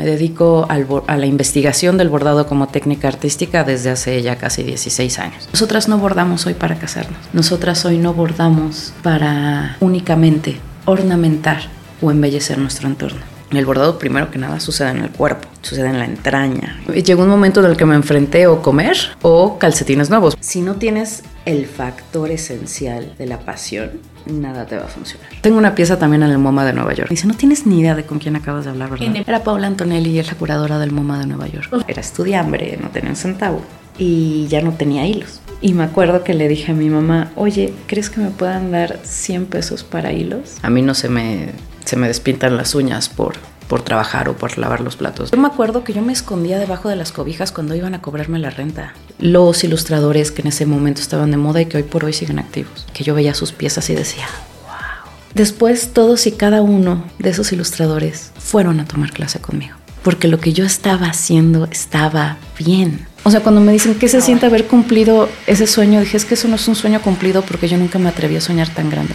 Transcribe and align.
Me 0.00 0.06
dedico 0.06 0.66
a 0.66 1.16
la 1.18 1.26
investigación 1.26 1.98
del 1.98 2.08
bordado 2.08 2.46
como 2.46 2.68
técnica 2.68 3.06
artística 3.08 3.64
desde 3.64 3.90
hace 3.90 4.22
ya 4.22 4.36
casi 4.36 4.62
16 4.62 5.18
años. 5.18 5.46
Nosotras 5.52 5.88
no 5.88 5.98
bordamos 5.98 6.46
hoy 6.46 6.54
para 6.54 6.76
casarnos. 6.76 7.18
Nosotras 7.34 7.84
hoy 7.84 7.98
no 7.98 8.14
bordamos 8.14 8.94
para 9.02 9.76
únicamente 9.80 10.58
ornamentar 10.86 11.64
o 12.00 12.10
embellecer 12.10 12.56
nuestro 12.56 12.88
entorno. 12.88 13.20
El 13.50 13.66
bordado 13.66 13.98
primero 13.98 14.30
que 14.30 14.38
nada 14.38 14.60
sucede 14.60 14.90
en 14.90 14.98
el 14.98 15.10
cuerpo, 15.10 15.48
sucede 15.60 15.88
en 15.88 15.98
la 15.98 16.04
entraña. 16.04 16.80
Llegó 16.94 17.24
un 17.24 17.28
momento 17.28 17.60
en 17.60 17.66
el 17.66 17.76
que 17.76 17.84
me 17.84 17.96
enfrenté 17.96 18.46
o 18.46 18.62
comer 18.62 18.96
o 19.22 19.58
calcetines 19.58 20.08
nuevos. 20.08 20.36
Si 20.40 20.60
no 20.60 20.76
tienes 20.76 21.24
el 21.46 21.66
factor 21.66 22.30
esencial 22.30 23.14
de 23.18 23.26
la 23.26 23.40
pasión, 23.40 23.90
nada 24.26 24.66
te 24.66 24.76
va 24.76 24.84
a 24.84 24.88
funcionar. 24.88 25.28
Tengo 25.40 25.58
una 25.58 25.74
pieza 25.74 25.98
también 25.98 26.22
en 26.22 26.30
el 26.30 26.38
MoMA 26.38 26.64
de 26.64 26.74
Nueva 26.74 26.94
York. 26.94 27.10
Dice, 27.10 27.26
no 27.26 27.34
tienes 27.34 27.66
ni 27.66 27.80
idea 27.80 27.96
de 27.96 28.04
con 28.04 28.20
quién 28.20 28.36
acabas 28.36 28.66
de 28.66 28.70
hablar, 28.70 28.90
¿verdad? 28.90 29.16
Era 29.26 29.42
Paula 29.42 29.66
Antonelli 29.66 30.10
y 30.10 30.18
es 30.20 30.28
la 30.28 30.34
curadora 30.34 30.78
del 30.78 30.92
MoMA 30.92 31.18
de 31.18 31.26
Nueva 31.26 31.48
York. 31.48 31.84
Era 31.88 32.00
estudiambre, 32.00 32.78
no 32.80 32.90
tenía 32.90 33.10
un 33.10 33.16
centavo 33.16 33.62
y 33.98 34.46
ya 34.48 34.62
no 34.62 34.72
tenía 34.72 35.06
hilos. 35.06 35.40
Y 35.60 35.74
me 35.74 35.82
acuerdo 35.82 36.22
que 36.24 36.34
le 36.34 36.48
dije 36.48 36.72
a 36.72 36.74
mi 36.74 36.88
mamá, 36.88 37.32
oye, 37.34 37.74
¿crees 37.86 38.08
que 38.10 38.20
me 38.20 38.30
puedan 38.30 38.70
dar 38.70 39.00
100 39.02 39.46
pesos 39.46 39.84
para 39.84 40.12
hilos? 40.12 40.56
A 40.62 40.70
mí 40.70 40.80
no 40.82 40.94
se 40.94 41.08
me 41.08 41.50
se 41.90 41.96
me 41.96 42.06
despintan 42.06 42.56
las 42.56 42.76
uñas 42.76 43.08
por, 43.08 43.34
por 43.66 43.82
trabajar 43.82 44.28
o 44.28 44.36
por 44.36 44.56
lavar 44.58 44.80
los 44.80 44.94
platos. 44.94 45.32
Yo 45.32 45.38
me 45.38 45.48
acuerdo 45.48 45.82
que 45.82 45.92
yo 45.92 46.02
me 46.02 46.12
escondía 46.12 46.60
debajo 46.60 46.88
de 46.88 46.94
las 46.94 47.10
cobijas 47.10 47.50
cuando 47.50 47.74
iban 47.74 47.94
a 47.94 48.00
cobrarme 48.00 48.38
la 48.38 48.50
renta. 48.50 48.92
Los 49.18 49.64
ilustradores 49.64 50.30
que 50.30 50.42
en 50.42 50.46
ese 50.46 50.66
momento 50.66 51.00
estaban 51.00 51.32
de 51.32 51.36
moda 51.36 51.60
y 51.60 51.66
que 51.66 51.78
hoy 51.78 51.82
por 51.82 52.04
hoy 52.04 52.12
siguen 52.12 52.38
activos. 52.38 52.86
Que 52.92 53.02
yo 53.02 53.12
veía 53.12 53.34
sus 53.34 53.50
piezas 53.50 53.90
y 53.90 53.96
decía, 53.96 54.28
wow. 54.62 55.10
Después 55.34 55.92
todos 55.92 56.28
y 56.28 56.30
cada 56.30 56.62
uno 56.62 57.04
de 57.18 57.30
esos 57.30 57.50
ilustradores 57.50 58.30
fueron 58.38 58.78
a 58.78 58.84
tomar 58.84 59.10
clase 59.10 59.40
conmigo. 59.40 59.74
Porque 60.04 60.28
lo 60.28 60.38
que 60.38 60.52
yo 60.52 60.64
estaba 60.64 61.06
haciendo 61.08 61.66
estaba 61.72 62.36
bien. 62.56 63.08
O 63.24 63.32
sea, 63.32 63.40
cuando 63.40 63.60
me 63.60 63.72
dicen 63.72 63.96
qué 63.96 64.06
se 64.06 64.20
siente 64.20 64.46
haber 64.46 64.68
cumplido 64.68 65.28
ese 65.48 65.66
sueño, 65.66 65.98
dije, 65.98 66.18
es 66.18 66.24
que 66.24 66.34
eso 66.34 66.46
no 66.46 66.54
es 66.54 66.68
un 66.68 66.76
sueño 66.76 67.02
cumplido 67.02 67.42
porque 67.42 67.66
yo 67.66 67.76
nunca 67.78 67.98
me 67.98 68.10
atreví 68.10 68.36
a 68.36 68.40
soñar 68.40 68.68
tan 68.68 68.90
grande. 68.90 69.14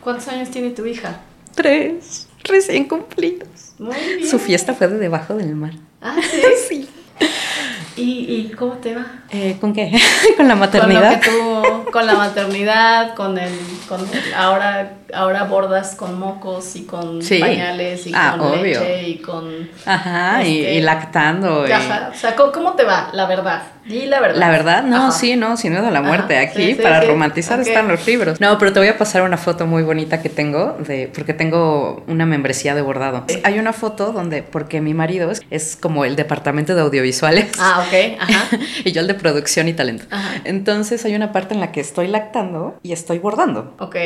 ¿Cuántos 0.00 0.28
años 0.28 0.50
tiene 0.50 0.70
tu 0.70 0.86
hija? 0.86 1.20
Tres, 1.54 2.28
recién 2.44 2.88
cumplidos. 2.88 3.74
Muy 3.78 3.96
bien. 3.96 4.28
Su 4.28 4.38
fiesta 4.38 4.74
fue 4.74 4.88
de 4.88 4.98
debajo 4.98 5.34
del 5.34 5.54
mar. 5.54 5.72
Ah, 6.00 6.16
sí. 6.30 6.42
sí. 6.68 6.88
¿Y, 7.96 8.50
cómo 8.56 8.74
te 8.74 8.94
va? 8.94 9.06
Eh, 9.30 9.56
¿Con 9.60 9.74
qué? 9.74 9.92
¿Con 10.36 10.48
la 10.48 10.54
maternidad? 10.54 11.20
Con, 11.22 11.84
con 11.92 12.06
la 12.06 12.14
maternidad, 12.14 13.14
con 13.14 13.36
el, 13.36 13.52
con 13.88 14.00
ahora, 14.34 14.92
ahora 15.12 15.44
bordas 15.44 15.94
con 15.96 16.18
mocos 16.18 16.76
y 16.76 16.84
con 16.84 17.20
pañales 17.20 18.06
y 18.06 18.12
ah, 18.14 18.36
con 18.38 18.62
leche 18.62 19.08
y 19.08 19.18
con... 19.18 19.68
Ajá, 19.84 20.42
y, 20.44 20.64
este, 20.64 20.80
lactando. 20.80 21.64
Ajá, 21.64 22.10
o 22.12 22.16
sea, 22.16 22.34
¿cómo, 22.36 22.72
te 22.74 22.84
va, 22.84 23.10
la 23.12 23.26
verdad? 23.26 23.62
Y 23.86 24.06
la 24.06 24.20
verdad. 24.20 24.38
La 24.38 24.50
verdad, 24.50 24.82
no, 24.82 25.12
sí, 25.12 25.36
no, 25.36 25.56
sin 25.56 25.72
miedo 25.72 25.86
a 25.86 25.90
la 25.90 26.02
muerte. 26.02 26.38
Aquí 26.38 26.74
para 26.74 27.00
romantizar 27.00 27.60
están 27.60 27.88
los 27.88 28.06
libros. 28.06 28.40
No, 28.40 28.58
pero 28.58 28.72
te 28.72 28.80
voy 28.80 28.88
a 28.88 28.98
pasar 28.98 29.22
una 29.22 29.36
foto 29.36 29.66
muy 29.66 29.82
bonita 29.82 30.22
que 30.22 30.28
tengo, 30.28 30.76
de, 30.86 31.10
porque 31.14 31.34
tengo 31.34 32.02
una 32.06 32.26
membresía 32.26 32.74
de 32.74 32.82
bordado. 32.82 33.24
Hay 33.44 33.58
una 33.58 33.72
foto 33.72 34.12
donde, 34.12 34.42
porque 34.42 34.80
mi 34.80 34.94
marido 34.94 35.30
es, 35.30 35.42
es 35.50 35.76
como 35.76 36.04
el 36.04 36.16
departamento 36.16 36.74
de 36.74 36.82
audiovisuales. 36.82 37.52
Ah, 37.58 37.84
ok, 37.86 38.20
ajá. 38.20 38.56
y 38.84 38.92
yo 38.92 39.00
el 39.00 39.06
de 39.06 39.14
producción 39.14 39.68
y 39.68 39.72
talento. 39.72 40.04
Entonces 40.44 41.04
hay 41.04 41.14
una 41.14 41.32
parte 41.32 41.54
en 41.54 41.60
la 41.60 41.72
que 41.72 41.80
estoy 41.80 42.08
lactando 42.08 42.78
y 42.82 42.92
estoy 42.92 43.18
bordando. 43.18 43.74
Ok. 43.78 43.96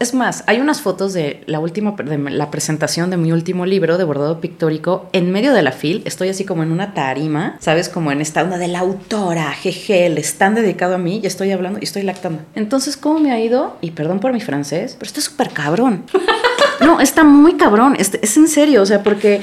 es 0.00 0.14
más, 0.14 0.44
hay 0.46 0.60
unas 0.60 0.80
fotos 0.80 1.12
de 1.12 1.42
la 1.46 1.60
última, 1.60 1.92
de 1.92 2.18
la 2.30 2.50
presentación 2.50 3.10
de 3.10 3.16
mi 3.16 3.32
último 3.32 3.66
libro 3.66 3.98
de 3.98 4.04
bordado 4.04 4.40
pictórico. 4.40 5.08
En 5.12 5.32
medio 5.32 5.52
de 5.52 5.62
la 5.62 5.72
fil, 5.72 6.02
estoy 6.04 6.28
así 6.28 6.44
como 6.44 6.62
en 6.62 6.72
una 6.72 6.94
tarima, 6.94 7.56
¿sabes? 7.60 7.88
Como 7.88 8.12
en 8.12 8.20
esta 8.20 8.42
onda 8.42 8.58
de 8.58 8.68
la 8.68 8.82
autora, 9.16 9.52
jeje, 9.52 10.08
le 10.08 10.20
están 10.20 10.54
dedicado 10.54 10.94
a 10.94 10.98
mí 10.98 11.20
y 11.22 11.26
estoy 11.26 11.50
hablando 11.52 11.78
y 11.80 11.84
estoy 11.84 12.02
lactando. 12.02 12.42
Entonces, 12.54 12.96
¿cómo 12.96 13.18
me 13.18 13.32
ha 13.32 13.40
ido? 13.40 13.76
Y 13.80 13.92
perdón 13.92 14.20
por 14.20 14.32
mi 14.32 14.40
francés, 14.40 14.96
pero 14.98 15.08
está 15.08 15.20
súper 15.20 15.50
cabrón. 15.50 16.04
No, 16.78 17.00
está 17.00 17.24
muy 17.24 17.54
cabrón, 17.54 17.96
es, 17.98 18.12
es 18.20 18.36
en 18.36 18.48
serio, 18.48 18.82
o 18.82 18.86
sea, 18.86 19.02
porque 19.02 19.40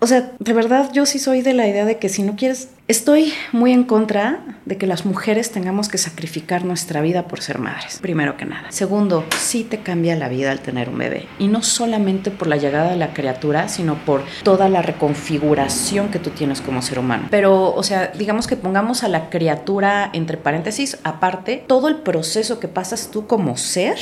o 0.00 0.06
sea, 0.06 0.32
de 0.38 0.52
verdad 0.52 0.90
yo 0.92 1.04
sí 1.04 1.18
soy 1.18 1.42
de 1.42 1.52
la 1.52 1.68
idea 1.68 1.84
de 1.84 1.98
que 1.98 2.08
si 2.08 2.22
no 2.22 2.34
quieres, 2.34 2.68
estoy 2.90 3.32
muy 3.52 3.72
en 3.72 3.84
contra 3.84 4.40
de 4.64 4.76
que 4.76 4.88
las 4.88 5.06
mujeres 5.06 5.52
tengamos 5.52 5.88
que 5.88 5.96
sacrificar 5.96 6.64
nuestra 6.64 7.00
vida 7.00 7.28
por 7.28 7.40
ser 7.40 7.60
madres, 7.60 8.00
primero 8.02 8.36
que 8.36 8.44
nada. 8.44 8.72
Segundo, 8.72 9.24
sí 9.38 9.62
te 9.62 9.78
cambia 9.78 10.16
la 10.16 10.28
vida 10.28 10.50
al 10.50 10.58
tener 10.58 10.88
un 10.88 10.98
bebé. 10.98 11.28
Y 11.38 11.46
no 11.46 11.62
solamente 11.62 12.32
por 12.32 12.48
la 12.48 12.56
llegada 12.56 12.90
de 12.90 12.96
la 12.96 13.14
criatura, 13.14 13.68
sino 13.68 13.94
por 13.94 14.24
toda 14.42 14.68
la 14.68 14.82
reconfiguración 14.82 16.08
que 16.08 16.18
tú 16.18 16.30
tienes 16.30 16.60
como 16.60 16.82
ser 16.82 16.98
humano. 16.98 17.28
Pero, 17.30 17.72
o 17.72 17.82
sea, 17.84 18.08
digamos 18.08 18.48
que 18.48 18.56
pongamos 18.56 19.04
a 19.04 19.08
la 19.08 19.30
criatura 19.30 20.10
entre 20.12 20.36
paréntesis, 20.36 20.98
aparte, 21.04 21.64
todo 21.68 21.86
el 21.86 21.96
proceso 21.96 22.58
que 22.58 22.66
pasas 22.66 23.12
tú 23.12 23.28
como 23.28 23.56
ser, 23.56 23.98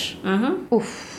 uff 0.71 1.18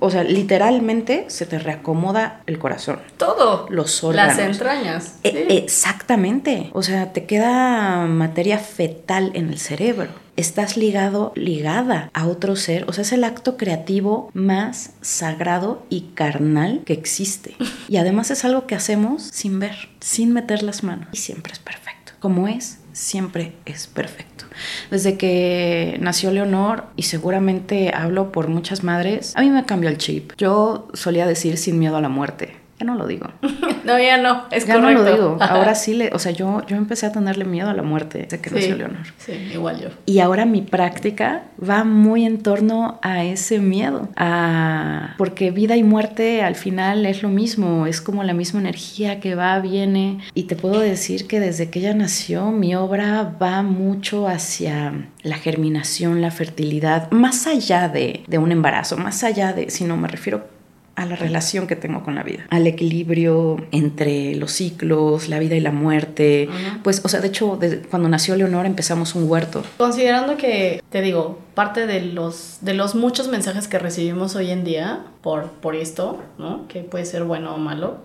o 0.00 0.10
sea, 0.10 0.24
literalmente 0.24 1.24
se 1.28 1.46
te 1.46 1.58
reacomoda 1.58 2.42
el 2.46 2.58
corazón. 2.58 3.00
Todo. 3.16 3.66
Los 3.70 4.02
órganos. 4.04 4.36
Las 4.36 4.46
entrañas. 4.46 5.14
E, 5.24 5.58
exactamente. 5.58 6.70
O 6.72 6.82
sea, 6.82 7.12
te 7.12 7.24
queda 7.24 8.06
materia 8.06 8.58
fetal 8.58 9.30
en 9.34 9.48
el 9.48 9.58
cerebro. 9.58 10.08
Estás 10.36 10.76
ligado, 10.76 11.32
ligada 11.34 12.10
a 12.14 12.26
otro 12.28 12.54
ser. 12.54 12.84
O 12.88 12.92
sea, 12.92 13.02
es 13.02 13.12
el 13.12 13.24
acto 13.24 13.56
creativo 13.56 14.30
más 14.34 14.90
sagrado 15.00 15.82
y 15.88 16.12
carnal 16.14 16.82
que 16.84 16.92
existe. 16.92 17.56
Y 17.88 17.96
además 17.96 18.30
es 18.30 18.44
algo 18.44 18.66
que 18.66 18.74
hacemos 18.74 19.22
sin 19.22 19.58
ver, 19.60 19.88
sin 20.00 20.32
meter 20.32 20.62
las 20.62 20.84
manos. 20.84 21.08
Y 21.12 21.16
siempre 21.16 21.54
es 21.54 21.58
perfecto. 21.58 22.12
Como 22.20 22.46
es, 22.46 22.78
siempre 22.98 23.52
es 23.64 23.86
perfecto. 23.86 24.44
Desde 24.90 25.16
que 25.16 25.96
nació 26.00 26.32
Leonor, 26.32 26.86
y 26.96 27.04
seguramente 27.04 27.92
hablo 27.94 28.32
por 28.32 28.48
muchas 28.48 28.82
madres, 28.82 29.34
a 29.36 29.42
mí 29.42 29.50
me 29.50 29.64
cambió 29.64 29.88
el 29.88 29.98
chip. 29.98 30.32
Yo 30.36 30.88
solía 30.94 31.26
decir 31.26 31.58
sin 31.58 31.78
miedo 31.78 31.96
a 31.96 32.00
la 32.00 32.08
muerte. 32.08 32.56
Ya 32.78 32.86
no 32.86 32.94
lo 32.94 33.06
digo. 33.06 33.26
no, 33.84 33.98
ya 33.98 34.18
no, 34.18 34.44
es 34.50 34.66
ya 34.66 34.78
no 34.78 34.90
lo 34.90 35.04
digo. 35.04 35.36
Ahora 35.40 35.74
sí, 35.74 35.94
le, 35.94 36.10
o 36.12 36.18
sea, 36.18 36.32
yo, 36.32 36.64
yo 36.66 36.76
empecé 36.76 37.06
a 37.06 37.12
tenerle 37.12 37.44
miedo 37.44 37.68
a 37.68 37.74
la 37.74 37.82
muerte 37.82 38.20
desde 38.20 38.40
que 38.40 38.50
nació 38.50 38.76
Leonor. 38.76 39.06
Sí, 39.18 39.32
igual 39.52 39.80
yo. 39.80 39.88
Y 40.06 40.20
ahora 40.20 40.44
mi 40.44 40.62
práctica 40.62 41.42
va 41.58 41.84
muy 41.84 42.24
en 42.24 42.38
torno 42.42 42.98
a 43.02 43.24
ese 43.24 43.58
miedo, 43.58 44.08
a 44.16 45.14
porque 45.18 45.50
vida 45.50 45.76
y 45.76 45.82
muerte 45.82 46.42
al 46.42 46.54
final 46.54 47.06
es 47.06 47.22
lo 47.22 47.28
mismo, 47.28 47.86
es 47.86 48.00
como 48.00 48.22
la 48.22 48.34
misma 48.34 48.60
energía 48.60 49.18
que 49.20 49.34
va, 49.34 49.58
viene. 49.58 50.18
Y 50.34 50.44
te 50.44 50.54
puedo 50.54 50.80
decir 50.80 51.26
que 51.26 51.40
desde 51.40 51.70
que 51.70 51.80
ella 51.80 51.94
nació, 51.94 52.50
mi 52.52 52.76
obra 52.76 53.34
va 53.42 53.62
mucho 53.62 54.28
hacia 54.28 55.08
la 55.22 55.36
germinación, 55.36 56.22
la 56.22 56.30
fertilidad, 56.30 57.10
más 57.10 57.46
allá 57.46 57.88
de, 57.88 58.22
de 58.26 58.38
un 58.38 58.52
embarazo, 58.52 58.96
más 58.96 59.24
allá 59.24 59.52
de, 59.52 59.70
si 59.70 59.84
no 59.84 59.96
me 59.96 60.08
refiero 60.08 60.57
a 60.98 61.06
la 61.06 61.14
relación 61.14 61.68
que 61.68 61.76
tengo 61.76 62.02
con 62.02 62.16
la 62.16 62.24
vida, 62.24 62.44
al 62.50 62.66
equilibrio 62.66 63.64
entre 63.70 64.34
los 64.34 64.50
ciclos, 64.50 65.28
la 65.28 65.38
vida 65.38 65.54
y 65.54 65.60
la 65.60 65.70
muerte. 65.70 66.48
Pues, 66.82 67.02
o 67.04 67.08
sea, 67.08 67.20
de 67.20 67.28
hecho, 67.28 67.56
cuando 67.88 68.08
nació 68.08 68.34
Leonor 68.34 68.66
empezamos 68.66 69.14
un 69.14 69.30
huerto. 69.30 69.62
Considerando 69.76 70.36
que, 70.36 70.82
te 70.90 71.00
digo, 71.00 71.38
parte 71.54 71.86
de 71.86 72.00
los, 72.00 72.58
de 72.62 72.74
los 72.74 72.96
muchos 72.96 73.28
mensajes 73.28 73.68
que 73.68 73.78
recibimos 73.78 74.34
hoy 74.34 74.50
en 74.50 74.64
día 74.64 75.04
por, 75.22 75.52
por 75.52 75.76
esto, 75.76 76.18
¿no? 76.36 76.66
Que 76.66 76.80
puede 76.80 77.04
ser 77.04 77.22
bueno 77.22 77.54
o 77.54 77.58
malo. 77.58 77.98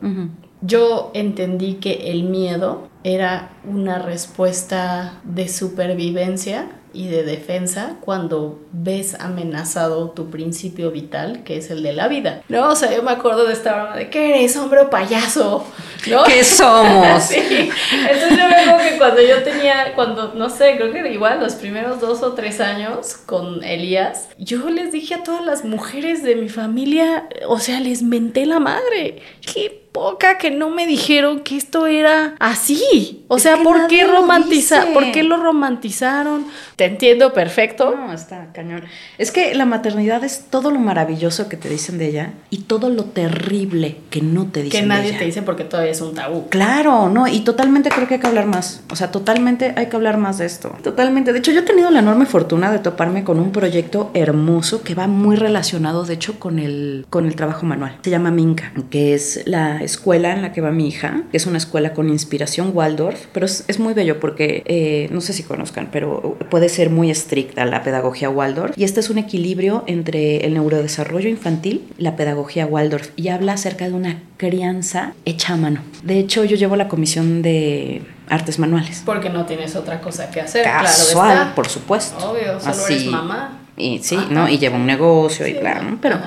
Yo 0.61 1.09
entendí 1.15 1.75
que 1.75 2.11
el 2.11 2.23
miedo 2.25 2.89
era 3.03 3.53
una 3.65 3.97
respuesta 3.97 5.19
de 5.23 5.47
supervivencia 5.47 6.67
y 6.93 7.07
de 7.07 7.23
defensa 7.23 7.97
cuando 8.01 8.59
ves 8.71 9.15
amenazado 9.19 10.11
tu 10.11 10.29
principio 10.29 10.91
vital, 10.91 11.43
que 11.43 11.57
es 11.57 11.71
el 11.71 11.83
de 11.83 11.93
la 11.93 12.07
vida. 12.07 12.43
No, 12.49 12.69
o 12.69 12.75
sea, 12.75 12.95
yo 12.95 13.03
me 13.03 13.11
acuerdo 13.11 13.45
de 13.45 13.53
esta 13.53 13.73
broma 13.73 13.97
de 13.97 14.09
que 14.09 14.29
eres 14.29 14.55
hombre 14.57 14.81
o 14.81 14.89
payaso, 14.89 15.65
¿no? 16.07 16.23
¿Qué 16.23 16.43
somos? 16.43 17.23
sí. 17.27 17.69
Entonces 18.09 18.37
yo 18.37 18.47
me 18.47 18.55
acuerdo 18.55 18.89
que 18.89 18.97
cuando 18.97 19.21
yo 19.21 19.43
tenía, 19.43 19.93
cuando, 19.95 20.33
no 20.35 20.49
sé, 20.49 20.75
creo 20.77 20.91
que 20.91 21.11
igual 21.11 21.39
los 21.39 21.53
primeros 21.55 21.99
dos 21.99 22.21
o 22.23 22.33
tres 22.33 22.61
años 22.61 23.17
con 23.25 23.63
Elías, 23.63 24.29
yo 24.37 24.69
les 24.69 24.91
dije 24.91 25.15
a 25.15 25.23
todas 25.23 25.43
las 25.45 25.65
mujeres 25.65 26.23
de 26.23 26.35
mi 26.35 26.49
familia, 26.49 27.27
o 27.47 27.59
sea, 27.59 27.79
les 27.79 28.03
menté 28.03 28.45
la 28.45 28.59
madre. 28.59 29.21
¿Qué 29.41 29.82
poca 29.93 30.37
que 30.37 30.51
no 30.51 30.69
me 30.69 30.85
dijeron 30.85 31.41
que 31.41 31.55
esto 31.55 31.87
era 31.87 32.35
así. 32.39 33.23
O 33.29 33.39
sea, 33.39 33.57
¿por 33.63 33.87
qué 33.87 34.03
romantiza, 34.03 34.87
¿por 34.93 35.11
qué 35.11 35.23
lo 35.23 35.37
romantizaron? 35.37 36.45
Te 36.75 36.85
entiendo 36.85 37.31
perfecto. 37.31 37.95
No, 37.95 38.11
está 38.11 38.51
cañón. 38.53 38.83
Es 39.17 39.31
que 39.31 39.55
la 39.55 39.65
maternidad 39.65 40.23
es 40.23 40.45
todo 40.49 40.71
lo 40.71 40.79
maravilloso 40.79 41.47
que 41.47 41.57
te 41.57 41.69
dicen 41.69 41.97
de 41.99 42.09
ella 42.09 42.33
y 42.49 42.63
todo 42.63 42.89
lo 42.89 43.05
terrible 43.05 43.97
que 44.09 44.21
no 44.21 44.47
te 44.47 44.63
dicen. 44.63 44.81
Que 44.81 44.87
nadie 44.87 45.13
te 45.13 45.25
dice 45.25 45.43
porque 45.43 45.63
todavía 45.63 45.91
es 45.91 46.01
un 46.01 46.15
tabú. 46.15 46.49
Claro, 46.49 47.09
no, 47.09 47.27
y 47.27 47.41
totalmente 47.41 47.89
creo 47.89 48.07
que 48.07 48.15
hay 48.15 48.19
que 48.19 48.27
hablar 48.27 48.47
más. 48.47 48.83
O 48.91 48.95
sea, 48.95 49.11
totalmente 49.11 49.73
hay 49.77 49.87
que 49.87 49.95
hablar 49.95 50.17
más 50.17 50.39
de 50.39 50.47
esto. 50.47 50.75
Totalmente. 50.83 51.33
De 51.33 51.39
hecho, 51.39 51.51
yo 51.51 51.59
he 51.59 51.63
tenido 51.63 51.91
la 51.91 51.99
enorme 51.99 52.25
fortuna 52.25 52.71
de 52.71 52.79
toparme 52.79 53.23
con 53.23 53.39
un 53.39 53.51
proyecto 53.51 54.09
hermoso 54.15 54.81
que 54.81 54.95
va 54.95 55.07
muy 55.07 55.35
relacionado, 55.35 56.03
de 56.03 56.15
hecho, 56.15 56.39
con 56.39 56.57
el, 56.57 57.05
con 57.11 57.27
el 57.27 57.35
trabajo 57.35 57.65
manual. 57.67 57.97
Se 58.01 58.09
llama 58.09 58.31
Minca, 58.31 58.73
que 58.89 59.13
es 59.13 59.43
la 59.45 59.82
escuela 59.83 60.33
en 60.33 60.41
la 60.41 60.51
que 60.51 60.61
va 60.61 60.71
mi 60.71 60.87
hija, 60.87 61.23
que 61.31 61.37
es 61.37 61.45
una 61.45 61.57
escuela 61.57 61.93
con 61.93 62.09
inspiración 62.09 62.71
Waldorf, 62.73 63.25
pero 63.33 63.45
es, 63.45 63.65
es 63.67 63.79
muy 63.79 63.93
bello 63.93 64.19
porque, 64.19 64.63
eh, 64.65 65.07
no 65.11 65.21
sé 65.21 65.33
si 65.33 65.43
conozcan, 65.43 65.89
pero 65.91 66.37
puede 66.49 66.69
ser 66.69 66.89
muy 66.89 67.11
estricta 67.11 67.65
la 67.65 67.83
pedagogía 67.83 68.29
Waldorf. 68.29 68.77
Y 68.77 68.83
este 68.83 68.99
es 68.99 69.09
un 69.09 69.17
equilibrio 69.17 69.83
entre 69.87 70.45
el 70.45 70.53
neurodesarrollo 70.53 71.29
infantil 71.29 71.85
y 71.97 72.03
la 72.03 72.15
pedagogía 72.15 72.65
Waldorf. 72.65 73.09
Y 73.15 73.29
habla 73.29 73.53
acerca 73.53 73.87
de 73.87 73.93
una 73.93 74.21
crianza 74.37 75.13
hecha 75.25 75.53
a 75.53 75.57
mano. 75.57 75.81
De 76.03 76.19
hecho, 76.19 76.43
yo 76.43 76.55
llevo 76.55 76.75
la 76.75 76.87
comisión 76.87 77.41
de 77.41 78.01
artes 78.29 78.59
manuales. 78.59 79.03
Porque 79.05 79.29
no 79.29 79.45
tienes 79.45 79.75
otra 79.75 80.01
cosa 80.01 80.29
que 80.31 80.41
hacer. 80.41 80.63
Casual, 80.63 81.27
claro 81.27 81.41
está. 81.43 81.55
por 81.55 81.67
supuesto. 81.69 82.31
Obvio, 82.31 82.59
solo 82.59 82.71
Así. 82.71 82.93
eres 82.93 83.05
mamá. 83.07 83.59
Y 83.75 83.99
sí, 84.03 84.15
Ajá. 84.15 84.27
¿no? 84.29 84.49
Y 84.49 84.59
lleva 84.59 84.75
un 84.75 84.85
negocio 84.85 85.47
y 85.47 85.55
claro, 85.55 85.83
¿no? 85.83 85.97
Pero 86.01 86.19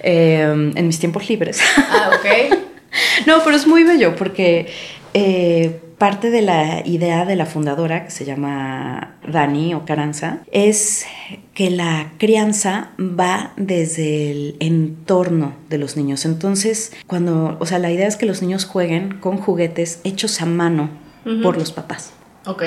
eh, 0.00 0.72
en 0.74 0.86
mis 0.86 0.98
tiempos 0.98 1.28
libres. 1.28 1.60
Ah, 1.76 2.10
ok. 2.14 2.58
no, 3.26 3.42
pero 3.44 3.56
es 3.56 3.66
muy 3.66 3.84
bello 3.84 4.16
porque 4.16 4.68
eh, 5.14 5.80
parte 5.98 6.30
de 6.30 6.40
la 6.40 6.86
idea 6.86 7.26
de 7.26 7.36
la 7.36 7.44
fundadora, 7.44 8.04
que 8.04 8.10
se 8.10 8.24
llama 8.24 9.16
Dani 9.26 9.74
o 9.74 9.84
Caranza, 9.84 10.38
es 10.50 11.04
que 11.52 11.70
la 11.70 12.12
crianza 12.16 12.92
va 12.98 13.52
desde 13.56 14.30
el 14.30 14.56
entorno 14.60 15.52
de 15.68 15.76
los 15.76 15.96
niños. 15.96 16.24
Entonces, 16.24 16.92
cuando, 17.06 17.58
o 17.60 17.66
sea, 17.66 17.78
la 17.78 17.90
idea 17.90 18.08
es 18.08 18.16
que 18.16 18.24
los 18.24 18.40
niños 18.40 18.64
jueguen 18.64 19.18
con 19.20 19.36
juguetes 19.36 20.00
hechos 20.04 20.40
a 20.40 20.46
mano 20.46 20.88
por 21.42 21.58
los 21.58 21.70
papás. 21.70 22.14
Ok. 22.46 22.62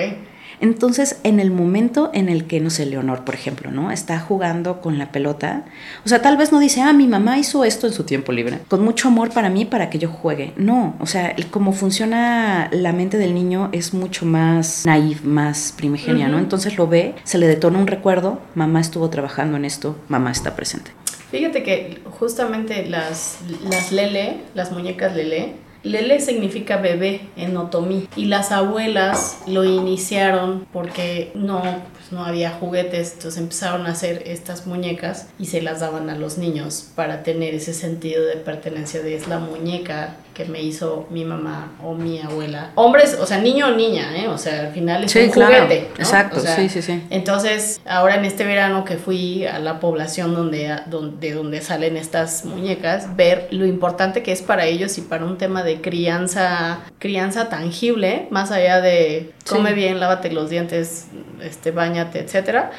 Entonces, 0.62 1.20
en 1.24 1.40
el 1.40 1.52
momento 1.52 2.10
en 2.14 2.30
el 2.30 2.46
que, 2.46 2.60
no 2.60 2.70
sé, 2.70 2.86
Leonor, 2.86 3.24
por 3.26 3.36
ejemplo, 3.36 3.72
¿no? 3.72 3.92
Está 3.92 4.20
jugando 4.20 4.82
con 4.82 4.98
la 4.98 5.12
pelota, 5.12 5.66
o 6.06 6.10
sea, 6.10 6.22
tal 6.22 6.38
vez 6.38 6.52
no 6.52 6.60
dice, 6.60 6.82
ah, 6.82 6.94
mi 6.94 7.08
mamá 7.08 7.38
hizo 7.38 7.64
esto 7.64 7.88
en 7.88 7.94
su 7.94 8.04
tiempo 8.04 8.32
libre, 8.32 8.60
con 8.68 8.84
mucho 8.84 9.08
amor 9.08 9.32
para 9.32 9.50
mí, 9.50 9.66
para 9.66 9.90
que 9.90 10.00
yo 10.00 10.10
juegue. 10.10 10.54
No, 10.58 10.96
o 11.00 11.06
sea, 11.06 11.36
cómo 11.52 11.74
funciona 11.74 12.70
la 12.72 12.94
mente 12.94 13.18
del 13.18 13.34
niño 13.34 13.70
es 13.72 13.94
mucho 13.94 14.26
más 14.26 14.86
naif, 14.86 15.24
más 15.24 15.74
primigenia, 15.76 16.28
¿no? 16.28 16.40
Entonces 16.40 16.78
lo 16.78 16.88
ve, 16.88 17.16
se 17.24 17.38
le 17.38 17.48
detona 17.48 17.80
un 17.80 17.88
recuerdo, 17.88 18.42
mamá 18.56 18.80
estuvo 18.80 19.10
trabajando 19.10 19.58
en 19.58 19.66
esto, 19.66 19.98
mamá 20.08 20.32
está 20.32 20.56
presente. 20.56 20.92
Fíjate 21.32 21.64
que 21.64 22.00
justamente 22.20 22.86
las, 22.86 23.40
las 23.64 23.92
Lele, 23.92 24.42
las 24.54 24.72
muñecas 24.72 25.16
Lele, 25.16 25.56
Lele 25.84 26.20
significa 26.20 26.78
bebé 26.78 27.22
en 27.36 27.58
otomí 27.58 28.08
y 28.16 28.26
las 28.26 28.52
abuelas 28.52 29.40
lo 29.48 29.64
iniciaron 29.64 30.66
porque 30.72 31.32
no, 31.36 31.62
pues 31.62 32.12
no 32.12 32.26
había 32.26 32.52
juguetes, 32.52 33.14
entonces 33.14 33.42
empezaron 33.42 33.86
a 33.86 33.92
hacer 33.92 34.24
estas 34.26 34.66
muñecas 34.66 35.28
y 35.40 35.46
se 35.48 35.62
las 35.62 35.82
daban 35.82 36.10
a 36.10 36.16
los 36.16 36.38
niños 36.38 36.90
para 36.96 37.24
tener 37.24 37.54
ese 37.54 37.74
sentido 37.74 38.26
de 38.26 38.36
pertenencia 38.38 39.02
de 39.02 39.14
es 39.16 39.28
la 39.28 39.40
muñeca 39.40 40.16
que 40.34 40.46
me 40.46 40.62
hizo 40.62 41.06
mi 41.12 41.26
mamá 41.26 41.74
o 41.84 41.94
mi 41.94 42.20
abuela. 42.20 42.72
Hombres, 42.76 43.18
o 43.22 43.26
sea, 43.26 43.38
niño 43.38 43.68
o 43.68 43.72
niña, 43.72 44.18
¿eh? 44.18 44.28
O 44.28 44.38
sea, 44.38 44.62
al 44.62 44.74
final 44.74 45.04
es 45.04 45.16
un 45.16 45.30
juguete. 45.30 45.90
¿no? 45.90 46.04
Exacto, 46.04 46.38
O 46.38 46.42
sea, 46.42 46.56
sí, 46.56 46.70
sí, 46.70 46.82
sí. 46.82 47.04
entonces, 47.10 47.80
ahora 47.86 48.16
en 48.16 48.26
este 48.26 48.44
verano 48.44 48.84
que 48.84 48.98
fui 48.98 49.46
a 49.46 49.60
la 49.60 49.80
población 49.80 50.34
donde, 50.34 50.76
donde, 50.88 51.28
de 51.28 51.36
donde 51.36 51.62
salen 51.62 51.98
estas 51.98 52.46
muñecas, 52.46 53.16
ver 53.16 53.48
lo 53.52 53.66
importante 53.66 54.24
que 54.24 54.32
es 54.32 54.42
para 54.42 54.66
ellos 54.66 54.98
y 54.98 55.02
para 55.02 55.26
un 55.26 55.38
tema 55.38 55.64
de 55.64 55.73
crianza, 55.82 56.80
crianza 57.00 57.50
tangible, 57.50 58.28
más 58.32 58.52
allá 58.52 58.82
de 58.82 59.34
Sí. 59.44 59.56
come 59.56 59.74
bien, 59.74 60.00
lávate 60.00 60.32
los 60.32 60.50
dientes, 60.50 61.08
este, 61.42 61.72
bañate, 61.72 62.20
etcétera, 62.20 62.72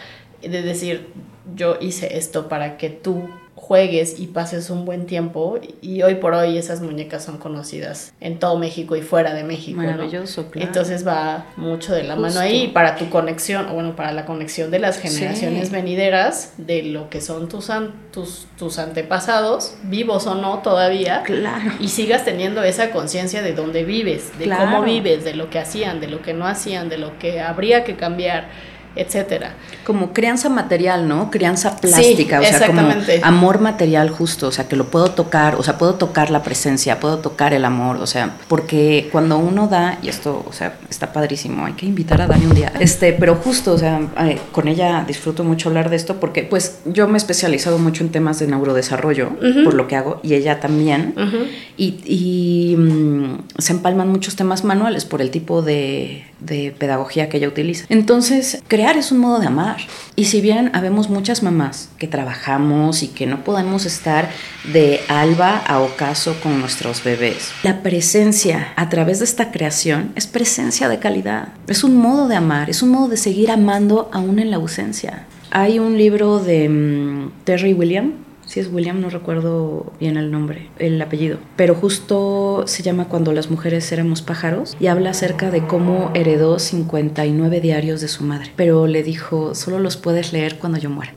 de 0.43 0.63
decir, 0.63 1.09
yo 1.55 1.77
hice 1.81 2.17
esto 2.17 2.49
para 2.49 2.77
que 2.77 2.91
tú 2.91 3.29
juegues 3.65 4.21
y 4.21 4.27
pases 4.27 4.69
un 4.69 4.85
buen 4.85 5.07
tiempo 5.07 5.59
y 5.81 6.03
hoy 6.03 6.17
por 6.17 6.35
hoy 6.35 6.59
esas 6.59 6.83
muñecas 6.83 7.25
son 7.25 7.39
conocidas 7.39 8.13
en 8.21 8.39
todo 8.39 8.59
México 8.59 8.95
y 8.95 9.01
fuera 9.01 9.33
de 9.33 9.43
México. 9.43 9.81
¿no? 9.81 9.91
Maravilloso, 9.91 10.51
claro. 10.51 10.67
Entonces 10.69 11.07
va 11.07 11.47
mucho 11.57 11.95
de 11.95 12.03
la 12.03 12.15
Justo. 12.15 12.29
mano 12.29 12.41
ahí 12.41 12.69
para 12.69 12.97
tu 12.97 13.09
conexión, 13.09 13.67
o 13.71 13.73
bueno, 13.73 13.97
para 13.97 14.13
la 14.13 14.27
conexión 14.27 14.71
de 14.71 14.81
las 14.81 14.99
generaciones 14.99 15.69
Sí. 15.69 15.73
venideras, 15.75 16.53
de 16.59 16.83
lo 16.83 17.09
que 17.09 17.23
son 17.23 17.49
tus, 17.49 17.71
an- 17.71 17.95
tus, 18.13 18.47
tus 18.59 18.79
antepasados, 18.79 19.75
vivos 19.85 20.27
o 20.27 20.35
no 20.35 20.59
todavía, 20.59 21.23
Claro. 21.25 21.71
y 21.81 21.89
sigas 21.89 22.25
teniendo 22.27 22.63
esa 22.63 22.91
conciencia 22.91 23.41
de 23.41 23.55
dónde 23.55 23.83
vives, 23.85 24.39
de 24.39 24.45
Claro. 24.45 24.65
cómo 24.67 24.83
vives, 24.83 25.25
de 25.25 25.35
lo 25.35 25.49
que 25.49 25.59
hacían, 25.59 26.01
de 26.01 26.09
lo 26.09 26.21
que 26.21 26.35
no 26.35 26.47
hacían, 26.47 26.91
de 26.91 26.99
lo 26.99 27.19
que 27.19 27.41
habría 27.41 27.83
que 27.85 27.97
cambiar, 27.97 28.49
etcétera. 28.97 29.55
Como 29.85 30.13
crianza 30.13 30.49
material, 30.49 31.09
¿no? 31.09 31.31
Crianza 31.31 31.77
plástica, 31.77 32.41
o 32.41 32.45
sea, 32.45 32.67
como 32.67 32.81
amor 33.23 33.61
material 33.61 34.11
justo, 34.11 34.49
o 34.49 34.53
sea, 34.53 34.69
que 34.69 34.77
lo 34.77 34.87
puedo 34.87 35.11
tocar, 35.11 35.57
o 35.57 35.63
sea, 35.63 35.79
puedo 35.79 35.95
tocar 35.95 36.31
la 36.31 36.43
presencia, 36.43 37.01
puedo 37.01 37.19
tocar 37.19 37.53
el 37.55 37.65
amor, 37.65 37.97
o 37.97 38.07
sea, 38.07 38.37
porque 38.49 39.09
cuando 39.13 39.39
uno 39.39 39.69
da, 39.69 39.99
y 40.03 40.09
esto, 40.09 40.45
o 40.47 40.53
sea, 40.53 40.77
está 40.89 41.13
padrísimo, 41.13 41.67
hay 41.67 41.73
que 41.75 41.87
invitar 41.87 42.21
a 42.23 42.27
Dani 42.27 42.47
un 42.47 42.55
día, 42.55 42.73
este, 42.81 43.13
pero 43.13 43.35
justo, 43.37 43.73
o 43.73 43.79
sea, 43.79 44.01
eh, 44.21 44.39
con 44.53 44.69
ella 44.69 45.05
disfruto 45.07 45.45
mucho 45.45 45.69
hablar 45.69 45.91
de 45.91 45.97
esto 45.97 46.21
porque, 46.21 46.43
pues, 46.45 46.79
yo 46.87 47.07
me 47.09 47.15
he 47.15 47.17
especializado 47.17 47.79
mucho 47.79 48.05
en 48.05 48.11
temas 48.11 48.39
de 48.39 48.47
neurodesarrollo, 48.47 49.31
Ujú. 49.43 49.65
por 49.65 49.75
lo 49.75 49.87
que 49.89 49.97
hago, 49.97 50.21
y 50.23 50.35
ella 50.35 50.61
también, 50.61 51.15
Ujú. 51.17 51.45
y, 51.77 52.01
y, 52.05 52.77
mm, 52.77 53.39
se 53.59 53.73
empalman 53.73 54.09
muchos 54.09 54.37
temas 54.37 54.65
manuales 54.65 55.05
por 55.05 55.21
el 55.21 55.31
tipo 55.31 55.63
de, 55.63 56.25
de 56.41 56.75
pedagogía 56.79 57.29
que 57.29 57.39
ella 57.39 57.49
utiliza. 57.49 57.85
Entonces, 57.89 58.63
es 58.93 59.11
un 59.11 59.19
modo 59.19 59.41
de 59.41 59.47
amar. 59.47 59.79
Y 60.17 60.27
si 60.27 60.41
bien 60.41 60.71
habemos 60.75 61.09
muchas 61.09 61.43
mamás 61.43 61.89
que 61.99 62.07
trabajamos 62.07 63.03
y 63.03 63.09
que 63.09 63.27
no 63.27 63.43
podemos 63.43 63.87
estar 63.87 64.31
de 64.73 65.01
alba 65.09 65.57
a 65.57 65.81
ocaso 65.81 66.37
con 66.43 66.61
nuestros 66.61 67.03
bebés, 67.03 67.51
la 67.63 67.83
presencia 67.83 68.73
a 68.77 68.89
través 68.89 69.19
de 69.19 69.25
esta 69.25 69.51
creación 69.51 70.13
es 70.15 70.27
presencia 70.27 70.89
de 70.89 70.99
calidad. 70.99 71.49
Es 71.67 71.83
un 71.83 71.97
modo 71.97 72.29
de 72.29 72.37
amar, 72.37 72.71
es 72.71 72.83
un 72.83 72.91
modo 72.91 73.09
de 73.09 73.17
seguir 73.17 73.51
amando 73.51 74.11
aún 74.13 74.39
en 74.39 74.51
la 74.51 74.57
ausencia. 74.57 75.27
Hay 75.51 75.79
un 75.79 75.97
libro 75.97 76.39
de 76.39 76.69
mm, 76.69 77.31
Terry 77.45 77.73
William, 77.73 78.13
si 78.55 78.61
es 78.61 78.73
William, 78.73 79.01
no 79.01 79.11
recuerdo 79.11 79.93
bien 79.99 80.17
el 80.17 80.31
nombre, 80.31 80.69
el 80.79 81.03
apellido, 81.03 81.39
pero 81.57 81.75
justo 81.75 82.63
se 82.69 82.85
llama 82.85 83.07
Cuando 83.07 83.33
las 83.33 83.51
mujeres 83.51 83.91
éramos 83.91 84.23
pájaros 84.23 84.77
y 84.79 84.87
habla 84.87 85.11
acerca 85.11 85.51
de 85.51 85.67
cómo 85.67 86.13
heredó 86.15 86.61
59 86.61 87.61
diarios 87.61 88.01
de 88.01 88.07
su 88.07 88.23
madre, 88.23 88.53
pero 88.55 88.87
le 88.87 89.03
dijo, 89.03 89.57
solo 89.57 89.81
los 89.81 89.97
puedes 89.97 90.33
leer 90.33 90.59
cuando 90.59 90.79
yo 90.79 90.89
muera. 90.89 91.15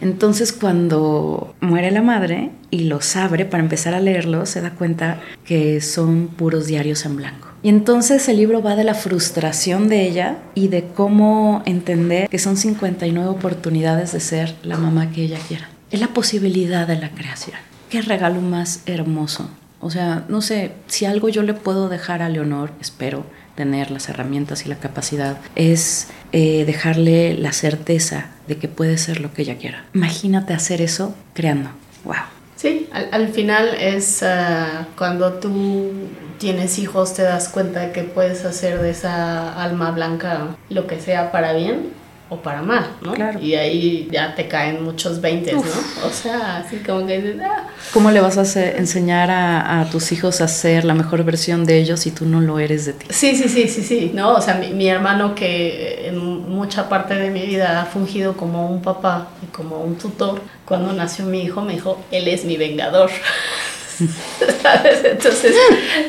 Entonces 0.00 0.52
cuando 0.52 1.52
muere 1.60 1.90
la 1.90 2.00
madre 2.00 2.50
y 2.70 2.84
los 2.84 3.16
abre 3.16 3.44
para 3.44 3.64
empezar 3.64 3.92
a 3.94 4.00
leerlos, 4.00 4.48
se 4.48 4.60
da 4.60 4.70
cuenta 4.70 5.20
que 5.44 5.80
son 5.80 6.28
puros 6.28 6.68
diarios 6.68 7.04
en 7.06 7.16
blanco. 7.16 7.48
Y 7.64 7.70
entonces 7.70 8.28
el 8.28 8.36
libro 8.36 8.62
va 8.62 8.76
de 8.76 8.84
la 8.84 8.94
frustración 8.94 9.88
de 9.88 10.06
ella 10.06 10.36
y 10.54 10.68
de 10.68 10.84
cómo 10.94 11.62
entender 11.66 12.28
que 12.28 12.38
son 12.38 12.56
59 12.56 13.28
oportunidades 13.28 14.12
de 14.12 14.20
ser 14.20 14.54
la 14.62 14.76
mamá 14.76 15.10
que 15.10 15.24
ella 15.24 15.40
quiera. 15.48 15.71
Es 15.92 16.00
la 16.00 16.08
posibilidad 16.08 16.86
de 16.86 16.96
la 16.96 17.10
creación. 17.10 17.56
Qué 17.90 18.00
regalo 18.00 18.40
más 18.40 18.80
hermoso. 18.86 19.50
O 19.78 19.90
sea, 19.90 20.24
no 20.28 20.40
sé, 20.40 20.72
si 20.86 21.04
algo 21.04 21.28
yo 21.28 21.42
le 21.42 21.52
puedo 21.52 21.90
dejar 21.90 22.22
a 22.22 22.30
Leonor, 22.30 22.72
espero 22.80 23.26
tener 23.56 23.90
las 23.90 24.08
herramientas 24.08 24.64
y 24.64 24.70
la 24.70 24.76
capacidad, 24.76 25.36
es 25.54 26.08
eh, 26.32 26.64
dejarle 26.64 27.34
la 27.34 27.52
certeza 27.52 28.30
de 28.48 28.56
que 28.56 28.68
puede 28.68 28.96
ser 28.96 29.20
lo 29.20 29.34
que 29.34 29.42
ella 29.42 29.58
quiera. 29.58 29.84
Imagínate 29.92 30.54
hacer 30.54 30.80
eso 30.80 31.14
creando. 31.34 31.68
¡Wow! 32.04 32.14
Sí, 32.56 32.88
al, 32.92 33.08
al 33.12 33.28
final 33.28 33.74
es 33.78 34.22
ah, 34.22 34.86
cuando 34.96 35.34
tú 35.34 35.90
tienes 36.38 36.78
hijos 36.78 37.12
te 37.12 37.22
das 37.22 37.50
cuenta 37.50 37.80
de 37.80 37.92
que 37.92 38.02
puedes 38.04 38.46
hacer 38.46 38.80
de 38.80 38.90
esa 38.90 39.62
alma 39.62 39.90
blanca 39.90 40.56
lo 40.70 40.86
que 40.86 41.00
sea 41.00 41.30
para 41.32 41.52
bien 41.52 41.90
o 42.32 42.36
para 42.40 42.62
mal, 42.62 42.86
¿no? 43.02 43.12
Claro. 43.12 43.38
Y 43.40 43.54
ahí 43.54 44.08
ya 44.10 44.34
te 44.34 44.48
caen 44.48 44.82
muchos 44.82 45.20
veintes, 45.20 45.54
¿no? 45.54 45.60
O 46.06 46.10
sea, 46.10 46.58
así 46.58 46.76
como 46.78 47.06
que 47.06 47.20
dices, 47.20 47.40
ah, 47.44 47.66
¿Cómo 47.92 48.10
le 48.10 48.20
vas 48.20 48.38
a 48.38 48.42
hacer- 48.42 48.76
enseñar 48.78 49.30
a, 49.30 49.80
a 49.82 49.90
tus 49.90 50.12
hijos 50.12 50.40
a 50.40 50.48
ser 50.48 50.84
la 50.86 50.94
mejor 50.94 51.22
versión 51.24 51.66
de 51.66 51.76
ellos 51.78 52.00
si 52.00 52.10
tú 52.10 52.24
no 52.24 52.40
lo 52.40 52.58
eres 52.58 52.86
de 52.86 52.94
ti? 52.94 53.06
Sí, 53.10 53.36
sí, 53.36 53.48
sí, 53.48 53.68
sí, 53.68 53.82
sí, 53.82 54.10
¿no? 54.14 54.32
O 54.34 54.40
sea, 54.40 54.54
mi, 54.54 54.68
mi 54.70 54.88
hermano 54.88 55.34
que 55.34 56.08
en 56.08 56.16
mucha 56.18 56.88
parte 56.88 57.14
de 57.16 57.28
mi 57.30 57.42
vida 57.46 57.82
ha 57.82 57.84
fungido 57.84 58.34
como 58.36 58.70
un 58.70 58.80
papá 58.80 59.28
y 59.42 59.46
como 59.54 59.82
un 59.82 59.96
tutor, 59.98 60.40
cuando 60.64 60.92
nació 60.94 61.26
mi 61.26 61.42
hijo 61.42 61.60
me 61.60 61.74
dijo, 61.74 62.00
él 62.10 62.28
es 62.28 62.44
mi 62.46 62.56
vengador. 62.56 63.10
¿Sabes? 64.62 65.00
Entonces, 65.04 65.54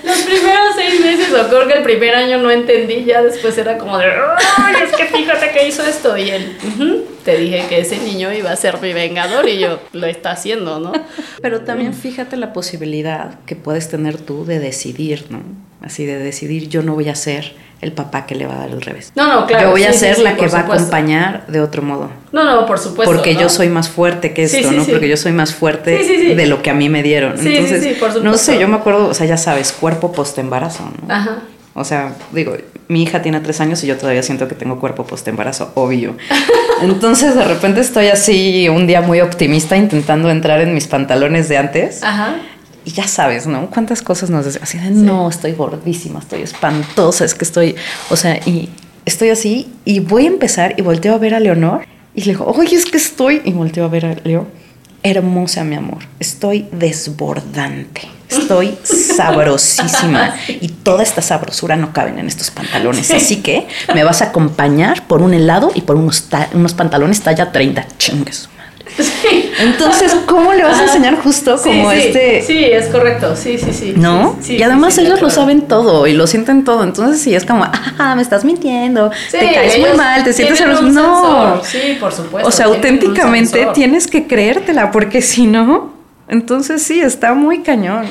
los 0.04 0.18
primeros 0.22 0.76
seis 0.76 1.00
meses, 1.02 1.34
o 1.34 1.48
creo 1.48 1.68
que 1.68 1.74
el 1.74 1.84
primer 1.84 2.16
año 2.16 2.38
no 2.38 2.52
entendí, 2.52 3.06
ya 3.06 3.22
después 3.22 3.58
era 3.58 3.78
como 3.78 3.98
de, 3.98 4.06
¡ay, 4.06 4.76
es 4.84 4.96
que 4.96 5.06
fíjate 5.06 5.52
que 5.52 5.68
hizo 5.68 5.84
esto! 5.84 6.18
Y 6.18 6.30
él, 6.30 6.58
te 7.24 7.38
dije 7.38 7.66
que 7.70 7.80
ese 7.80 7.98
niño 8.00 8.34
iba 8.34 8.52
a 8.52 8.56
ser 8.56 8.82
mi 8.82 8.94
vengador 8.94 9.48
y 9.48 9.60
yo, 9.60 9.80
lo 9.94 10.08
está 10.08 10.32
haciendo, 10.32 10.80
¿no? 10.80 10.94
Pero 11.42 11.62
también 11.62 11.94
fíjate 11.94 12.38
la 12.38 12.54
posibilidad 12.54 13.40
que 13.46 13.56
puedes 13.56 13.90
tener 13.90 14.18
tú 14.18 14.46
de 14.46 14.60
decidir, 14.60 15.26
¿no? 15.30 15.42
Así 15.82 16.06
de 16.06 16.18
decidir, 16.18 16.70
yo 16.70 16.82
no 16.82 16.94
voy 16.94 17.10
a 17.10 17.16
ser 17.16 17.54
el 17.84 17.92
papá 17.92 18.26
que 18.26 18.36
le 18.36 18.46
va 18.46 18.56
a 18.56 18.58
dar 18.60 18.70
el 18.70 18.82
revés. 18.82 19.12
No, 19.16 19.28
no, 19.28 19.46
claro. 19.46 19.66
Yo 19.66 19.72
voy 19.72 19.84
a 19.84 19.94
ser 19.94 20.20
la 20.20 20.36
que 20.36 20.48
va 20.48 20.60
a 20.60 20.62
acompañar 20.62 21.46
de 21.48 21.60
otro 21.60 21.82
modo. 21.82 22.10
No, 22.32 22.44
no, 22.44 22.66
por 22.66 22.80
supuesto. 22.80 23.14
Porque 23.14 23.36
yo 23.36 23.50
soy 23.50 23.70
más 23.70 23.90
fuerte 23.90 24.34
que 24.34 24.44
esto, 24.44 24.72
¿no? 24.72 24.84
Porque 24.86 25.08
yo 25.08 25.18
soy 25.18 25.34
más 25.34 25.54
fuerte 25.54 26.36
de 26.36 26.46
lo 26.48 26.62
que 26.62 26.70
a 26.70 26.74
mí 26.74 26.90
me 26.90 27.04
dieron. 27.04 27.34
Entonces, 27.34 27.86
por 27.98 28.10
supuesto. 28.10 28.24
no 28.24 28.38
sé, 28.38 28.60
yo 28.60 28.68
me 28.68 28.78
acuerdo, 28.78 29.08
o 29.08 29.14
sea, 29.14 29.26
ya 29.28 29.38
sabes, 29.38 29.72
cuerpo 29.72 30.12
post 30.12 30.38
embarazo, 30.38 30.90
¿no? 31.06 31.14
Ajá. 31.14 31.44
O 31.76 31.84
sea, 31.84 32.14
digo, 32.32 32.56
mi 32.88 33.02
hija 33.02 33.24
tiene 33.24 33.40
tres 33.40 33.60
años 33.60 33.84
y 33.84 33.88
yo 33.88 33.98
todavía 33.98 34.22
siento 34.22 34.48
que 34.48 34.54
tengo 34.54 34.80
cuerpo 34.80 35.06
post 35.06 35.28
embarazo, 35.28 35.72
obvio. 35.74 36.16
Entonces 36.82 37.36
de 37.36 37.44
repente 37.44 37.82
estoy 37.82 38.08
así 38.08 38.70
un 38.70 38.86
día 38.86 39.02
muy 39.02 39.22
optimista 39.22 39.76
intentando 39.76 40.30
entrar 40.30 40.62
en 40.62 40.74
mis 40.74 40.88
pantalones 40.88 41.50
de 41.50 41.58
antes. 41.58 42.04
Ajá. 42.04 42.36
Y 42.86 42.92
ya 42.92 43.08
sabes, 43.08 43.48
¿no? 43.48 43.70
Cuántas 43.70 44.02
cosas 44.02 44.30
nos 44.30 44.46
decían 44.46 44.64
así 44.64 44.78
de, 44.78 44.92
no, 44.92 45.30
estoy 45.30 45.54
gordísima, 45.54 46.20
estoy 46.20 46.42
espantosa, 46.42 47.24
es 47.24 47.34
que 47.34 47.46
estoy, 47.46 47.76
o 48.10 48.16
sea, 48.16 48.38
y 48.46 48.70
estoy 49.06 49.30
así 49.30 49.72
y 49.86 50.00
voy 50.00 50.26
a 50.26 50.28
empezar 50.28 50.76
y 50.78 50.82
volteo 50.82 51.14
a 51.14 51.18
ver 51.18 51.34
a 51.34 51.40
Leonor 51.40 51.86
y 52.16 52.22
le 52.22 52.34
digo, 52.34 52.46
oye, 52.46 52.76
es 52.76 52.86
que 52.86 52.98
estoy, 52.98 53.42
y 53.44 53.52
volteo 53.52 53.86
a 53.86 53.88
ver 53.88 54.06
a 54.06 54.16
Leo, 54.24 54.48
hermosa 55.02 55.64
mi 55.64 55.76
amor, 55.76 56.00
estoy 56.20 56.68
desbordante, 56.72 58.02
estoy 58.30 58.78
sabrosísima. 58.84 60.36
Y 60.48 60.68
toda 60.70 61.04
esta 61.04 61.22
sabrosura 61.22 61.76
no 61.76 61.92
caben 61.92 62.20
en 62.20 62.28
estos 62.28 62.52
pantalones, 62.52 63.10
así 63.12 63.38
que 63.38 63.68
me 63.96 64.04
vas 64.04 64.22
a 64.22 64.26
acompañar 64.26 65.08
por 65.08 65.22
un 65.22 65.34
helado 65.34 65.72
y 65.74 65.82
por 65.82 65.96
unos, 65.96 66.28
unos 66.54 66.74
pantalones 66.74 67.22
talla 67.22 67.52
30, 67.52 67.88
chingues. 67.98 68.50
Entonces, 69.60 70.16
¿cómo 70.26 70.54
le 70.54 70.64
vas 70.64 70.80
a 70.80 70.84
enseñar 70.84 71.16
justo 71.22 71.58
como 71.62 71.92
este? 71.92 72.42
Sí, 72.42 72.64
es 72.66 72.88
correcto, 72.88 73.36
sí, 73.36 73.58
sí, 73.58 73.74
sí. 73.74 73.94
¿No? 73.96 74.38
y 74.48 74.62
además 74.62 74.98
ellos 74.98 75.22
lo 75.22 75.30
saben 75.30 75.64
todo 75.64 76.08
y 76.08 76.14
lo 76.14 76.28
sienten 76.28 76.64
todo. 76.64 76.84
Entonces, 76.84 77.22
sí, 77.22 77.36
es 77.36 77.46
como, 77.46 77.64
ah, 77.64 78.16
me 78.16 78.22
estás 78.22 78.46
mintiendo, 78.46 79.12
te 79.32 79.40
caes 79.40 79.80
muy 79.80 79.94
mal, 79.98 80.24
te 80.24 80.34
sientes 80.34 80.62
No. 80.84 81.62
Sí, 81.64 81.98
por 82.00 82.12
supuesto. 82.12 82.48
O 82.48 82.52
sea, 82.52 82.68
auténticamente 82.68 83.68
tienes 83.74 84.08
que 84.08 84.28
creértela, 84.28 84.92
porque 84.92 85.22
si 85.22 85.46
no, 85.46 85.94
entonces 86.28 86.84
sí, 86.84 87.00
está 87.00 87.34
muy 87.34 87.62
cañón. 87.62 88.06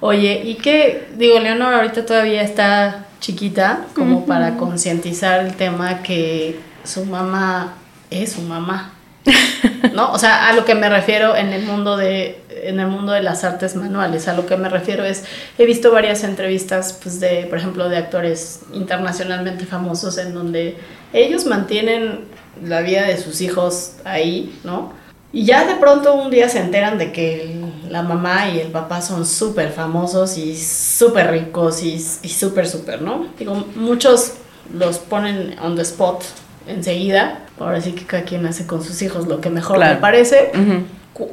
Oye, 0.00 0.42
¿y 0.44 0.54
qué? 0.56 1.08
Digo, 1.16 1.38
Leonor 1.38 1.74
ahorita 1.74 2.04
todavía 2.04 2.42
está 2.42 3.06
chiquita, 3.20 3.86
como 3.94 4.26
para 4.26 4.56
concientizar 4.56 5.44
el 5.44 5.54
tema 5.54 6.02
que 6.02 6.60
su 6.84 7.04
mamá 7.04 7.74
es 8.10 8.32
su 8.32 8.42
mamá. 8.42 8.92
¿No? 9.94 10.12
O 10.12 10.18
sea, 10.18 10.48
a 10.48 10.52
lo 10.52 10.64
que 10.64 10.74
me 10.74 10.88
refiero 10.88 11.36
en 11.36 11.52
el 11.52 11.64
mundo 11.64 11.96
de 11.96 12.40
en 12.62 12.80
el 12.80 12.88
mundo 12.88 13.12
de 13.12 13.22
las 13.22 13.44
artes 13.44 13.76
manuales, 13.76 14.28
a 14.28 14.34
lo 14.34 14.46
que 14.46 14.56
me 14.56 14.68
refiero 14.68 15.04
es 15.04 15.24
he 15.58 15.66
visto 15.66 15.92
varias 15.92 16.24
entrevistas 16.24 16.98
pues 17.02 17.20
de, 17.20 17.46
por 17.48 17.58
ejemplo, 17.58 17.88
de 17.88 17.96
actores 17.96 18.60
internacionalmente 18.72 19.66
famosos 19.66 20.18
en 20.18 20.34
donde 20.34 20.76
ellos 21.12 21.46
mantienen 21.46 22.24
la 22.64 22.80
vida 22.80 23.02
de 23.02 23.18
sus 23.18 23.40
hijos 23.40 23.92
ahí, 24.04 24.58
¿no? 24.64 24.92
Y 25.32 25.44
ya 25.44 25.66
de 25.66 25.74
pronto 25.76 26.14
un 26.14 26.30
día 26.30 26.48
se 26.48 26.60
enteran 26.60 26.98
de 26.98 27.12
que 27.12 27.60
la 27.90 28.02
mamá 28.02 28.48
y 28.48 28.58
el 28.58 28.68
papá 28.68 29.02
son 29.02 29.26
súper 29.26 29.70
famosos 29.70 30.38
y 30.38 30.56
súper 30.56 31.30
ricos 31.30 31.82
y, 31.82 31.94
y 31.94 32.28
súper, 32.28 32.66
súper, 32.66 33.02
¿no? 33.02 33.26
Digo, 33.38 33.66
muchos 33.74 34.34
los 34.72 34.98
ponen 34.98 35.56
on 35.62 35.76
the 35.76 35.82
spot 35.82 36.24
enseguida. 36.66 37.40
Ahora 37.58 37.80
sí 37.80 37.92
que 37.92 38.04
cada 38.04 38.24
quien 38.24 38.46
hace 38.46 38.66
con 38.66 38.82
sus 38.82 39.00
hijos 39.02 39.26
lo 39.26 39.40
que 39.40 39.50
mejor 39.50 39.78
le 39.78 39.96
parece. 39.96 40.50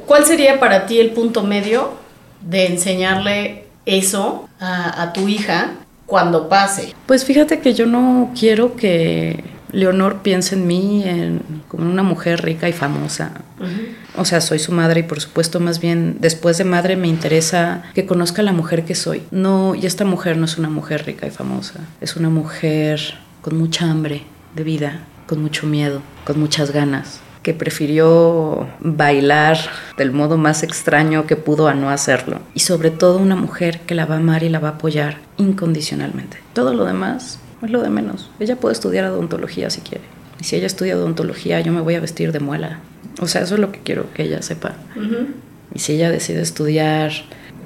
¿Cuál 0.06 0.24
sería 0.24 0.58
para 0.58 0.86
ti 0.86 0.98
el 0.98 1.10
punto 1.10 1.42
medio 1.42 1.92
de 2.40 2.66
enseñarle 2.66 3.66
eso 3.86 4.48
a, 4.60 5.12
tu 5.12 5.28
hija 5.28 5.72
cuando 6.06 6.48
pase? 6.48 6.94
Pues 7.06 7.24
fíjate 7.24 7.60
que 7.60 7.74
yo 7.74 7.86
no 7.86 8.32
quiero 8.38 8.76
que 8.76 9.44
Leonor 9.72 10.22
piense 10.22 10.54
en 10.54 10.66
mí 10.66 11.04
como 11.68 11.90
una 11.90 12.02
mujer 12.02 12.42
rica 12.42 12.68
y 12.68 12.72
famosa. 12.72 13.32
O 14.16 14.24
sea, 14.24 14.40
soy 14.40 14.58
su 14.58 14.72
madre 14.72 15.00
y 15.00 15.02
por 15.02 15.20
supuesto 15.20 15.60
más 15.60 15.80
bien 15.80 16.16
después 16.20 16.56
de 16.56 16.64
madre 16.64 16.96
me 16.96 17.08
interesa 17.08 17.82
que 17.94 18.06
conozca 18.06 18.40
a 18.40 18.44
la 18.44 18.52
mujer 18.52 18.84
que 18.84 18.94
soy. 18.94 19.22
No, 19.30 19.74
y 19.74 19.86
esta 19.86 20.04
mujer 20.04 20.36
no 20.36 20.44
es 20.46 20.56
una 20.56 20.70
mujer 20.70 21.04
rica 21.04 21.26
y 21.26 21.30
famosa, 21.30 21.80
es 22.00 22.16
una 22.16 22.30
mujer 22.30 23.00
con 23.42 23.58
mucha 23.58 23.90
hambre 23.90 24.22
de 24.54 24.62
vida, 24.62 25.00
con 25.26 25.42
mucho 25.42 25.66
miedo, 25.66 26.00
con 26.24 26.38
muchas 26.38 26.72
ganas, 26.72 27.20
que 27.42 27.54
prefirió 27.54 28.66
bailar 28.80 29.58
del 29.98 30.12
modo 30.12 30.38
más 30.38 30.62
extraño 30.62 31.26
que 31.26 31.36
pudo 31.36 31.68
a 31.68 31.74
no 31.74 31.90
hacerlo. 31.90 32.40
Y 32.54 32.60
sobre 32.60 32.90
todo 32.90 33.18
una 33.18 33.36
mujer 33.36 33.80
que 33.80 33.94
la 33.94 34.06
va 34.06 34.14
a 34.14 34.18
amar 34.18 34.42
y 34.42 34.48
la 34.48 34.58
va 34.58 34.68
a 34.68 34.72
apoyar 34.72 35.18
incondicionalmente. 35.36 36.38
Todo 36.54 36.72
lo 36.72 36.84
demás 36.84 37.38
es 37.62 37.70
lo 37.70 37.82
de 37.82 37.90
menos. 37.90 38.30
Ella 38.40 38.56
puede 38.56 38.72
estudiar 38.72 39.04
odontología 39.04 39.68
si 39.70 39.82
quiere. 39.82 40.04
Y 40.40 40.44
si 40.44 40.56
ella 40.56 40.66
estudia 40.66 40.96
odontología, 40.96 41.60
yo 41.60 41.72
me 41.72 41.82
voy 41.82 41.94
a 41.94 42.00
vestir 42.00 42.32
de 42.32 42.40
muela. 42.40 42.80
O 43.20 43.28
sea, 43.28 43.42
eso 43.42 43.54
es 43.54 43.60
lo 43.60 43.70
que 43.70 43.80
quiero 43.80 44.12
que 44.14 44.24
ella 44.24 44.42
sepa. 44.42 44.74
Y 45.74 45.78
si 45.78 45.92
ella 45.92 46.10
decide 46.10 46.40
estudiar 46.40 47.12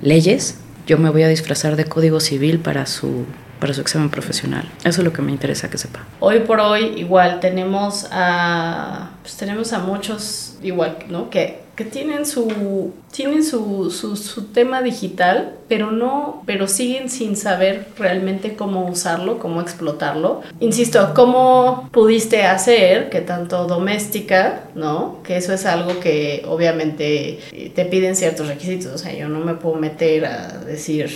leyes, 0.03 0.59
yo 0.87 0.99
me 0.99 1.11
voy 1.11 1.23
a 1.23 1.29
disfrazar 1.29 1.77
de 1.77 1.85
código 1.85 2.19
civil 2.19 2.59
para 2.59 2.87
su 2.87 3.25
para 3.59 3.75
su 3.75 3.81
examen 3.81 4.11
profesional. 4.11 4.69
Eso 4.81 5.01
es 5.01 5.05
lo 5.05 5.13
que 5.13 5.23
me 5.23 5.33
interesa 5.33 5.71
que 5.71 5.79
sepa. 5.79 6.05
Hoy 6.21 6.41
por 6.41 6.61
hoy 6.61 6.95
igual 6.97 7.41
tenemos 7.41 8.07
a 8.11 9.11
pues 9.23 9.37
tenemos 9.37 9.73
a 9.73 9.79
muchos 9.81 10.57
igual, 10.63 10.97
¿no? 11.09 11.29
Que, 11.31 11.61
que 11.77 11.85
tienen 11.85 12.27
su 12.27 12.93
tienen 13.13 13.45
su, 13.45 13.91
su, 13.91 14.17
su, 14.17 14.47
tema 14.47 14.83
digital, 14.83 15.55
pero 15.69 15.93
no 15.93 16.43
pero 16.47 16.67
siguen 16.67 17.09
sin 17.09 17.37
saber 17.37 17.87
realmente 17.99 18.55
cómo 18.55 18.89
usarlo, 18.89 19.39
cómo 19.39 19.61
explotarlo. 19.61 20.43
Insisto, 20.61 21.13
¿cómo 21.15 21.89
pudiste 21.93 22.45
hacer 22.45 23.11
que 23.11 23.21
tanto 23.21 23.67
doméstica, 23.67 24.63
¿no? 24.75 25.23
Que 25.23 25.37
eso 25.37 25.53
es 25.53 25.67
algo 25.67 26.01
que 26.01 26.45
obviamente 26.49 27.39
te 27.75 27.85
piden 27.85 28.17
ciertos 28.17 28.49
requisitos, 28.49 28.93
o 28.93 28.99
sea, 28.99 29.13
yo 29.15 29.29
no 29.29 29.41
me 29.41 29.55
puedo 29.55 29.77
meter 29.77 30.25
a 30.27 30.59
decir 30.59 31.11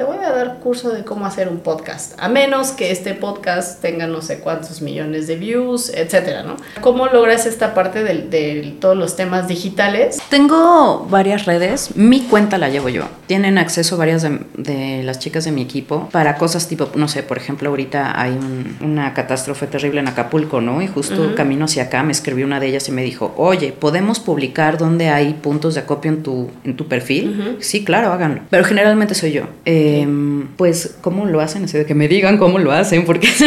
te 0.00 0.06
voy 0.06 0.16
a 0.24 0.30
dar 0.30 0.60
curso 0.60 0.88
de 0.88 1.04
cómo 1.04 1.26
hacer 1.26 1.50
un 1.50 1.58
podcast, 1.58 2.14
a 2.18 2.30
menos 2.30 2.70
que 2.70 2.90
este 2.90 3.12
podcast 3.12 3.82
tenga 3.82 4.06
no 4.06 4.22
sé 4.22 4.38
cuántos 4.38 4.80
millones 4.80 5.26
de 5.26 5.36
views, 5.36 5.92
etcétera, 5.94 6.42
¿no? 6.42 6.56
¿Cómo 6.80 7.08
logras 7.08 7.44
esta 7.44 7.74
parte 7.74 8.02
de, 8.02 8.76
todos 8.80 8.96
los 8.96 9.14
temas 9.14 9.46
digitales? 9.46 10.16
Tengo 10.30 11.06
varias 11.10 11.44
redes, 11.44 11.94
mi 11.96 12.22
cuenta 12.22 12.56
la 12.56 12.70
llevo 12.70 12.88
yo. 12.88 13.02
Tienen 13.26 13.58
acceso 13.58 13.98
varias 13.98 14.22
de, 14.22 15.02
las 15.04 15.18
chicas 15.18 15.44
de 15.44 15.52
mi 15.52 15.60
equipo 15.60 16.08
para 16.10 16.38
cosas 16.38 16.66
tipo, 16.66 16.88
no 16.94 17.06
sé, 17.06 17.22
por 17.22 17.36
ejemplo, 17.36 17.68
ahorita 17.68 18.18
hay 18.18 18.38
una 18.80 19.12
catástrofe 19.12 19.66
terrible 19.66 20.00
en 20.00 20.08
Acapulco, 20.08 20.62
¿no? 20.62 20.80
Y 20.80 20.86
justo 20.86 21.34
camino 21.34 21.66
hacia 21.66 21.82
acá 21.82 22.02
me 22.04 22.12
escribió 22.12 22.46
una 22.46 22.58
de 22.58 22.68
ellas 22.68 22.88
y 22.88 22.92
me 22.92 23.02
dijo, 23.02 23.34
oye, 23.36 23.72
¿podemos 23.78 24.18
publicar 24.18 24.78
dónde 24.78 25.10
hay 25.10 25.34
puntos 25.34 25.74
de 25.74 25.80
acopio 25.80 26.10
en 26.10 26.22
tu, 26.22 26.50
en 26.64 26.74
tu 26.74 26.88
perfil? 26.88 27.58
Sí, 27.60 27.84
claro, 27.84 28.14
háganlo. 28.14 28.40
Pero 28.48 28.64
generalmente 28.64 29.14
soy 29.14 29.32
yo. 29.32 29.42
Eh, 29.66 29.89
Em, 29.98 30.48
pues, 30.56 30.96
¿cómo 31.00 31.26
lo 31.26 31.40
hacen? 31.40 31.64
Así 31.64 31.78
de 31.78 31.86
que 31.86 31.94
me 31.94 32.08
digan 32.08 32.38
cómo 32.38 32.58
lo 32.58 32.72
hacen, 32.72 33.04
porque... 33.04 33.28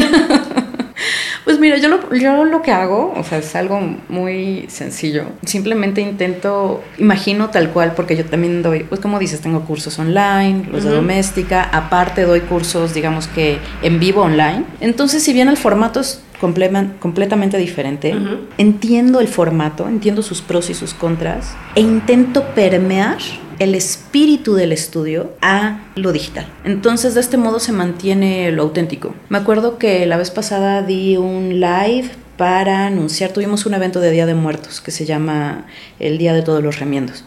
Pues 1.44 1.60
mira, 1.60 1.78
yo 1.78 1.90
lo, 1.90 2.16
yo 2.16 2.46
lo 2.46 2.62
que 2.62 2.72
hago, 2.72 3.14
o 3.18 3.24
sea, 3.24 3.40
es 3.40 3.56
algo 3.56 3.82
muy 4.08 4.66
sencillo. 4.70 5.26
Simplemente 5.46 6.00
intento, 6.00 6.82
imagino 6.98 7.50
tal 7.50 7.70
cual, 7.72 7.94
porque 7.96 8.16
yo 8.16 8.26
también 8.26 8.64
doy, 8.64 8.84
pues 8.84 9.02
como 9.02 9.20
dices, 9.20 9.42
tengo 9.42 9.66
cursos 9.66 10.00
online, 10.00 10.68
los 10.72 10.86
de 10.86 10.92
doméstica, 10.92 11.64
aparte 11.64 12.22
doy 12.22 12.42
cursos, 12.42 12.94
digamos 12.94 13.28
que 13.28 13.58
en 13.82 14.00
vivo 14.00 14.22
online. 14.22 14.64
Entonces, 14.80 15.22
si 15.22 15.34
bien 15.34 15.50
el 15.50 15.58
formato 15.58 16.00
es 16.00 16.22
completamente 16.40 17.58
diferente, 17.58 18.16
entiendo 18.58 19.20
el 19.20 19.28
formato, 19.28 19.88
entiendo 19.88 20.22
sus 20.22 20.42
pros 20.42 20.70
y 20.70 20.74
sus 20.74 20.94
contras, 20.94 21.56
e 21.76 21.82
intento 21.82 22.44
permear 22.56 23.18
el 23.60 23.76
espíritu 23.76 24.56
del 24.56 24.72
estudio 24.72 25.32
a 25.42 25.86
lo 25.96 26.12
digital. 26.12 26.48
Entonces 26.64 27.14
de 27.14 27.22
este 27.22 27.38
modo 27.38 27.60
se 27.60 27.72
mantiene 27.72 28.52
lo 28.52 28.64
auténtico. 28.64 29.14
Me 29.30 29.38
acuerdo 29.38 29.78
que 29.78 30.06
la 30.06 30.18
vez 30.18 30.32
pasada 30.32 30.82
di 30.82 31.18
un 31.18 31.60
live 31.60 32.10
para 32.38 32.88
anunciar, 32.88 33.32
tuvimos 33.32 33.66
un 33.66 33.74
evento 33.76 34.00
de 34.00 34.10
Día 34.12 34.26
de 34.26 34.34
Muertos 34.34 34.82
que 34.82 34.92
se 34.92 35.06
llama 35.06 35.66
el 36.00 36.18
Día 36.18 36.34
de 36.34 36.42
Todos 36.42 36.64
los 36.64 36.80
Remiendos. 36.80 37.24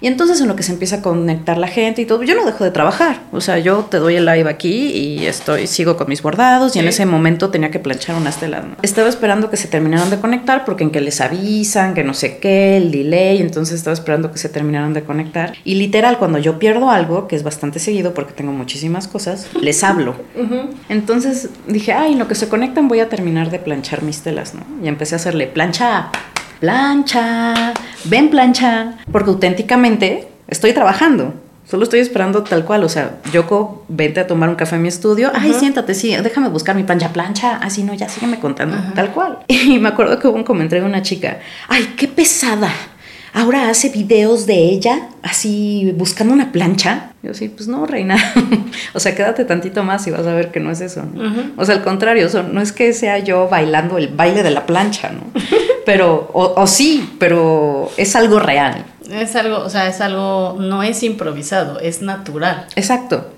Y 0.00 0.08
entonces 0.08 0.40
en 0.40 0.48
lo 0.48 0.56
que 0.56 0.62
se 0.62 0.72
empieza 0.72 0.96
a 0.96 1.02
conectar 1.02 1.56
la 1.56 1.68
gente 1.68 2.02
y 2.02 2.06
todo, 2.06 2.22
yo 2.24 2.34
no 2.34 2.44
dejo 2.44 2.64
de 2.64 2.70
trabajar, 2.70 3.22
o 3.32 3.40
sea, 3.40 3.58
yo 3.58 3.86
te 3.90 3.98
doy 3.98 4.16
el 4.16 4.26
live 4.26 4.50
aquí 4.50 4.90
y 4.90 5.26
estoy, 5.26 5.66
sigo 5.66 5.96
con 5.96 6.08
mis 6.08 6.20
bordados 6.20 6.74
y 6.76 6.80
en 6.80 6.88
ese 6.88 7.06
momento 7.06 7.50
tenía 7.50 7.70
que 7.70 7.78
planchar 7.78 8.16
unas 8.16 8.38
telas. 8.38 8.64
Estaba 8.82 9.08
esperando 9.08 9.48
que 9.48 9.56
se 9.56 9.68
terminaran 9.68 10.10
de 10.10 10.18
conectar 10.18 10.64
porque 10.64 10.84
en 10.84 10.90
que 10.90 11.00
les 11.00 11.20
avisan, 11.20 11.94
que 11.94 12.04
no 12.04 12.12
sé 12.12 12.38
qué, 12.38 12.76
el 12.76 12.90
delay, 12.90 13.40
entonces 13.40 13.76
estaba 13.76 13.94
esperando 13.94 14.32
que 14.32 14.38
se 14.38 14.48
terminaran 14.48 14.92
de 14.92 15.02
conectar. 15.02 15.54
Y 15.64 15.76
literal, 15.76 16.18
cuando 16.18 16.38
yo 16.38 16.58
pierdo 16.58 16.90
algo, 16.90 17.28
que 17.28 17.36
es 17.36 17.42
bastante 17.42 17.78
seguido 17.78 18.12
porque 18.14 18.32
tengo 18.32 18.52
muchísimas 18.52 19.08
cosas, 19.08 19.48
les 19.60 19.82
hablo. 19.84 20.16
Entonces 20.88 21.48
dije, 21.66 21.92
ay, 21.92 22.12
en 22.12 22.18
lo 22.18 22.28
que 22.28 22.34
se 22.34 22.48
conectan 22.48 22.88
voy 22.88 23.00
a 23.00 23.08
terminar 23.08 23.50
de 23.50 23.58
planchar 23.58 24.02
mis 24.02 24.25
telas, 24.26 24.54
¿no? 24.54 24.62
Y 24.82 24.88
empecé 24.88 25.14
a 25.14 25.18
hacerle 25.18 25.46
plancha, 25.46 26.08
plancha, 26.58 27.72
ven 28.06 28.28
plancha, 28.28 28.98
porque 29.12 29.30
auténticamente 29.30 30.26
estoy 30.48 30.72
trabajando. 30.72 31.32
Solo 31.64 31.84
estoy 31.84 32.00
esperando 32.00 32.42
tal 32.42 32.64
cual, 32.64 32.82
o 32.82 32.88
sea, 32.88 33.18
Yoko, 33.32 33.84
vente 33.88 34.18
a 34.18 34.26
tomar 34.26 34.48
un 34.48 34.56
café 34.56 34.74
en 34.74 34.82
mi 34.82 34.88
estudio. 34.88 35.30
Ay, 35.32 35.52
siéntate, 35.52 35.94
sí, 35.94 36.16
déjame 36.16 36.48
buscar 36.48 36.74
mi 36.74 36.82
plancha, 36.82 37.12
plancha. 37.12 37.56
Así 37.58 37.84
no, 37.84 37.94
ya 37.94 38.08
sígueme 38.08 38.40
contando, 38.40 38.76
tal 38.96 39.12
cual. 39.12 39.38
Y 39.48 39.78
me 39.78 39.90
acuerdo 39.90 40.18
que 40.18 40.26
hubo 40.26 40.36
un 40.36 40.44
comentario 40.44 40.82
de 40.82 40.90
una 40.90 41.02
chica. 41.02 41.38
Ay, 41.68 41.94
qué 41.96 42.08
pesada. 42.08 42.72
Ahora 43.38 43.68
hace 43.68 43.90
videos 43.90 44.46
de 44.46 44.54
ella, 44.54 45.10
así 45.22 45.92
buscando 45.94 46.32
una 46.32 46.52
plancha. 46.52 47.12
Yo 47.22 47.34
sí, 47.34 47.50
pues 47.50 47.68
no, 47.68 47.84
reina. 47.84 48.16
o 48.94 48.98
sea, 48.98 49.14
quédate 49.14 49.44
tantito 49.44 49.84
más 49.84 50.06
y 50.06 50.10
vas 50.10 50.26
a 50.26 50.32
ver 50.32 50.50
que 50.50 50.58
no 50.58 50.70
es 50.70 50.80
eso. 50.80 51.02
O 51.58 51.66
sea, 51.66 51.74
al 51.74 51.84
contrario, 51.84 52.28
no 52.50 52.62
es 52.62 52.72
que 52.72 52.94
sea 52.94 53.18
yo 53.18 53.46
bailando 53.46 53.98
el 53.98 54.08
baile 54.08 54.42
de 54.42 54.52
la 54.52 54.64
plancha, 54.64 55.10
¿no? 55.10 55.20
pero, 55.84 56.30
o 56.32 56.66
sí, 56.66 57.14
pero 57.18 57.90
es 57.98 58.16
algo 58.16 58.38
real. 58.38 58.86
Es 59.10 59.36
algo, 59.36 59.58
o 59.58 59.70
sea, 59.70 59.88
es 59.88 60.00
algo, 60.00 60.56
no 60.58 60.82
es 60.82 61.02
improvisado, 61.02 61.80
es 61.80 62.02
natural. 62.02 62.66
Exacto. 62.74 63.32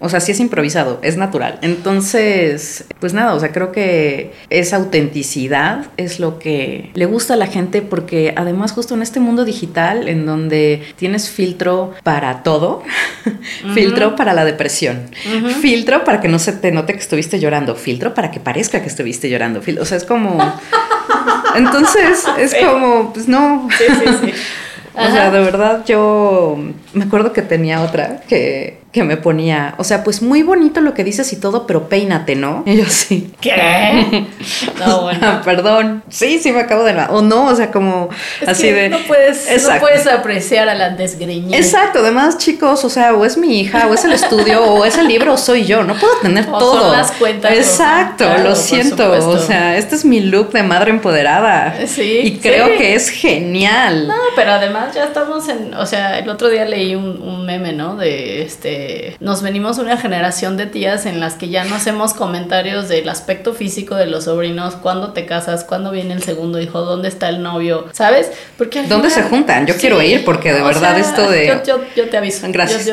O 0.00 0.08
sea, 0.08 0.18
sí 0.18 0.32
es 0.32 0.40
improvisado, 0.40 0.98
es 1.02 1.16
natural. 1.16 1.58
Entonces, 1.62 2.84
pues 2.98 3.14
nada, 3.14 3.34
o 3.34 3.40
sea, 3.40 3.52
creo 3.52 3.70
que 3.70 4.32
esa 4.50 4.76
autenticidad 4.76 5.86
es 5.96 6.18
lo 6.18 6.40
que 6.40 6.90
le 6.94 7.06
gusta 7.06 7.34
a 7.34 7.36
la 7.36 7.46
gente 7.46 7.80
porque 7.80 8.34
además 8.36 8.72
justo 8.72 8.94
en 8.94 9.02
este 9.02 9.20
mundo 9.20 9.44
digital 9.44 10.08
en 10.08 10.26
donde 10.26 10.82
tienes 10.96 11.30
filtro 11.30 11.94
para 12.02 12.42
todo, 12.42 12.82
filtro 13.74 14.16
para 14.16 14.34
la 14.34 14.44
depresión, 14.44 15.10
filtro 15.60 16.02
para 16.02 16.20
que 16.20 16.28
no 16.28 16.40
se 16.40 16.52
te 16.52 16.72
note 16.72 16.94
que 16.94 17.00
estuviste 17.00 17.38
llorando, 17.38 17.76
filtro 17.76 18.14
para 18.14 18.32
que 18.32 18.40
parezca 18.40 18.82
que 18.82 18.88
estuviste 18.88 19.30
llorando, 19.30 19.60
o 19.80 19.84
sea, 19.84 19.96
es 19.96 20.04
como... 20.04 20.38
Entonces, 21.54 22.24
es 22.38 22.54
como, 22.54 23.12
pues 23.14 23.28
no. 23.28 23.66
Sí, 23.78 23.84
sí, 23.88 24.06
sí. 24.26 24.32
O 24.96 25.10
sea, 25.10 25.30
de 25.30 25.40
verdad 25.40 25.84
yo 25.84 26.56
me 26.94 27.04
acuerdo 27.04 27.32
que 27.32 27.42
tenía 27.42 27.82
otra 27.82 28.22
que 28.28 28.78
que 28.96 29.04
me 29.04 29.18
ponía, 29.18 29.74
o 29.76 29.84
sea, 29.84 30.02
pues 30.02 30.22
muy 30.22 30.42
bonito 30.42 30.80
lo 30.80 30.94
que 30.94 31.04
dices 31.04 31.30
y 31.34 31.36
todo, 31.36 31.66
pero 31.66 31.86
peínate, 31.86 32.34
¿no? 32.34 32.62
Y 32.64 32.78
yo 32.78 32.86
sí. 32.86 33.30
¿Qué? 33.42 34.24
No, 34.78 35.02
bueno. 35.02 35.42
Perdón. 35.44 36.02
Sí, 36.08 36.38
sí 36.38 36.50
me 36.50 36.60
acabo 36.60 36.82
de... 36.82 36.94
O 37.10 37.20
no, 37.20 37.48
o 37.48 37.54
sea, 37.54 37.70
como 37.70 38.08
así 38.46 38.70
de... 38.70 38.88
No 38.88 38.98
puedes, 39.06 39.46
no 39.62 39.78
puedes 39.80 40.06
apreciar 40.06 40.68
a 40.70 40.74
la 40.74 40.90
desgreñida. 40.90 41.58
Exacto, 41.58 41.98
además, 41.98 42.38
chicos, 42.38 42.84
o 42.84 42.88
sea, 42.88 43.12
o 43.12 43.26
es 43.26 43.36
mi 43.36 43.60
hija, 43.60 43.86
o 43.86 43.92
es 43.92 44.04
el 44.04 44.12
estudio, 44.12 44.62
o 44.64 44.84
es 44.86 44.96
el 44.96 45.08
libro, 45.08 45.34
o 45.34 45.36
soy 45.36 45.66
yo. 45.66 45.82
No 45.82 45.94
puedo 45.94 46.14
tener 46.22 46.46
o 46.48 46.58
todo. 46.58 46.80
Son 46.80 46.92
las 46.92 47.12
cuentas. 47.12 47.52
Exacto, 47.52 48.24
lo 48.42 48.56
siento. 48.56 49.10
O 49.10 49.38
sea, 49.38 49.76
este 49.76 49.94
es 49.94 50.06
mi 50.06 50.20
look 50.20 50.52
de 50.52 50.62
madre 50.62 50.90
empoderada. 50.90 51.86
Sí. 51.86 52.20
Y 52.24 52.38
creo 52.38 52.78
que 52.78 52.94
es 52.94 53.10
genial. 53.10 54.08
No, 54.08 54.14
pero 54.34 54.52
además 54.52 54.94
ya 54.94 55.04
estamos 55.04 55.48
en... 55.50 55.74
O 55.74 55.84
sea, 55.84 56.18
el 56.18 56.28
otro 56.30 56.48
día 56.48 56.64
leí 56.64 56.94
un, 56.94 57.20
un 57.20 57.44
meme, 57.44 57.74
¿no? 57.74 57.96
De 57.96 58.42
este 58.42 58.85
nos 59.20 59.42
venimos 59.42 59.78
una 59.78 59.96
generación 59.96 60.56
de 60.56 60.66
tías 60.66 61.06
en 61.06 61.20
las 61.20 61.34
que 61.34 61.48
ya 61.48 61.64
no 61.64 61.74
hacemos 61.74 62.14
comentarios 62.14 62.88
del 62.88 63.08
aspecto 63.08 63.54
físico 63.54 63.94
de 63.94 64.06
los 64.06 64.24
sobrinos, 64.24 64.76
cuándo 64.76 65.12
te 65.12 65.26
casas, 65.26 65.64
cuándo 65.64 65.90
viene 65.90 66.14
el 66.14 66.22
segundo 66.22 66.60
hijo, 66.60 66.82
dónde 66.82 67.08
está 67.08 67.28
el 67.28 67.42
novio, 67.42 67.86
¿sabes? 67.92 68.30
Porque 68.58 68.82
¿Dónde 68.84 69.10
se 69.10 69.22
juntan? 69.22 69.66
Yo 69.66 69.76
quiero 69.76 70.00
ir 70.02 70.24
porque 70.24 70.52
de 70.52 70.62
verdad 70.62 70.98
esto 70.98 71.30
de... 71.30 71.60
Yo, 71.96 72.08
te 72.08 72.16
aviso. 72.16 72.46
Gracias. 72.50 72.90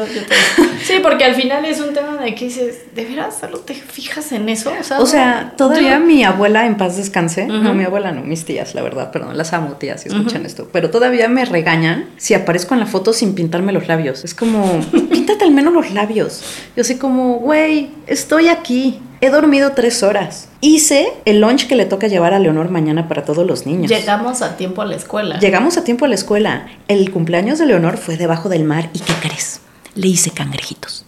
Sí, 0.84 0.96
porque 1.02 1.24
al 1.24 1.36
final 1.36 1.66
es 1.66 1.80
un 1.80 1.94
tema 1.94 2.18
de 2.18 2.36
que 2.36 2.46
dices, 2.46 2.94
¿de 2.94 3.06
veras 3.06 3.38
solo 3.40 3.60
te 3.60 3.74
fijas 3.74 4.32
en 4.32 4.50
eso? 4.50 4.72
O 5.00 5.06
sea, 5.06 5.54
todavía 5.58 6.00
mi 6.00 6.24
abuela 6.24 6.66
en 6.66 6.78
paz 6.78 6.98
descanse, 6.98 7.46
no 7.48 7.74
mi 7.74 7.84
abuela, 7.84 8.12
no, 8.12 8.22
mis 8.22 8.46
tías, 8.46 8.76
la 8.76 8.82
verdad, 8.82 9.12
perdón, 9.12 9.38
las 9.38 9.54
amo 9.54 9.74
tías 9.74 10.02
si 10.02 10.10
escuchan 10.10 10.46
esto, 10.46 10.70
pero 10.72 10.90
todavía 10.90 11.28
me 11.28 11.46
regañan 11.46 12.10
si 12.18 12.34
aparezco 12.34 12.74
en 12.74 12.80
la 12.82 12.86
foto 12.86 13.14
sin 13.14 13.36
pintarme 13.36 13.72
los 13.72 13.88
labios. 13.88 14.24
Es 14.24 14.34
como, 14.34 14.82
píntate 15.12 15.46
al 15.46 15.52
menos 15.52 15.73
los 15.74 15.92
labios. 15.92 16.42
Yo 16.76 16.84
sé 16.84 16.98
como, 16.98 17.40
güey, 17.40 17.92
estoy 18.08 18.48
aquí. 18.48 19.02
He 19.22 19.30
dormido 19.30 19.72
tres 19.72 20.04
horas. 20.04 20.50
Hice 20.62 21.14
el 21.26 21.40
lunch 21.40 21.68
que 21.68 21.76
le 21.76 21.86
toca 21.86 22.08
llevar 22.08 22.34
a 22.34 22.40
Leonor 22.40 22.70
mañana 22.70 23.08
para 23.08 23.24
todos 23.24 23.48
los 23.48 23.66
niños. 23.66 23.90
Llegamos 23.90 24.42
a 24.42 24.58
tiempo 24.58 24.82
a 24.82 24.86
la 24.86 24.96
escuela. 24.96 25.40
Llegamos 25.40 25.78
a 25.78 25.84
tiempo 25.84 26.06
a 26.06 26.08
la 26.08 26.16
escuela. 26.16 26.68
El 26.88 27.10
cumpleaños 27.12 27.60
de 27.60 27.66
Leonor 27.66 27.98
fue 27.98 28.18
debajo 28.18 28.50
del 28.50 28.64
mar. 28.64 28.90
¿Y 28.94 29.00
qué 29.00 29.14
crees? 29.22 29.62
Le 29.96 30.08
hice 30.08 30.32
cangrejitos. 30.32 31.06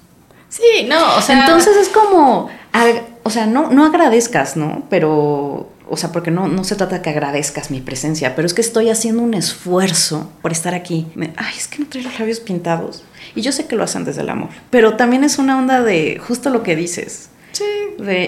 Sí, 0.49 0.85
no, 0.87 1.17
o 1.17 1.21
sea. 1.21 1.41
Entonces 1.41 1.75
es 1.77 1.89
como. 1.89 2.49
O 3.23 3.29
sea, 3.29 3.47
no, 3.47 3.69
no 3.71 3.85
agradezcas, 3.85 4.55
¿no? 4.55 4.83
Pero 4.89 5.69
o 5.89 5.97
sea, 5.97 6.11
porque 6.11 6.31
no, 6.31 6.47
no 6.47 6.63
se 6.63 6.75
trata 6.75 7.01
que 7.01 7.09
agradezcas 7.09 7.69
mi 7.69 7.79
presencia, 7.79 8.35
pero 8.35 8.45
es 8.45 8.53
que 8.53 8.61
estoy 8.61 8.89
haciendo 8.89 9.21
un 9.21 9.33
esfuerzo 9.33 10.29
por 10.41 10.51
estar 10.51 10.73
aquí. 10.73 11.07
ay, 11.37 11.53
es 11.57 11.67
que 11.67 11.79
no 11.79 11.87
trae 11.87 12.03
los 12.03 12.19
labios 12.19 12.39
pintados. 12.39 13.03
Y 13.35 13.41
yo 13.41 13.51
sé 13.51 13.67
que 13.67 13.75
lo 13.75 13.83
hacen 13.83 14.05
desde 14.05 14.21
el 14.21 14.29
amor, 14.29 14.49
pero 14.69 14.95
también 14.95 15.23
es 15.23 15.37
una 15.37 15.57
onda 15.57 15.81
de 15.81 16.19
justo 16.25 16.49
lo 16.49 16.63
que 16.63 16.75
dices. 16.75 17.29
Sí. 17.51 17.63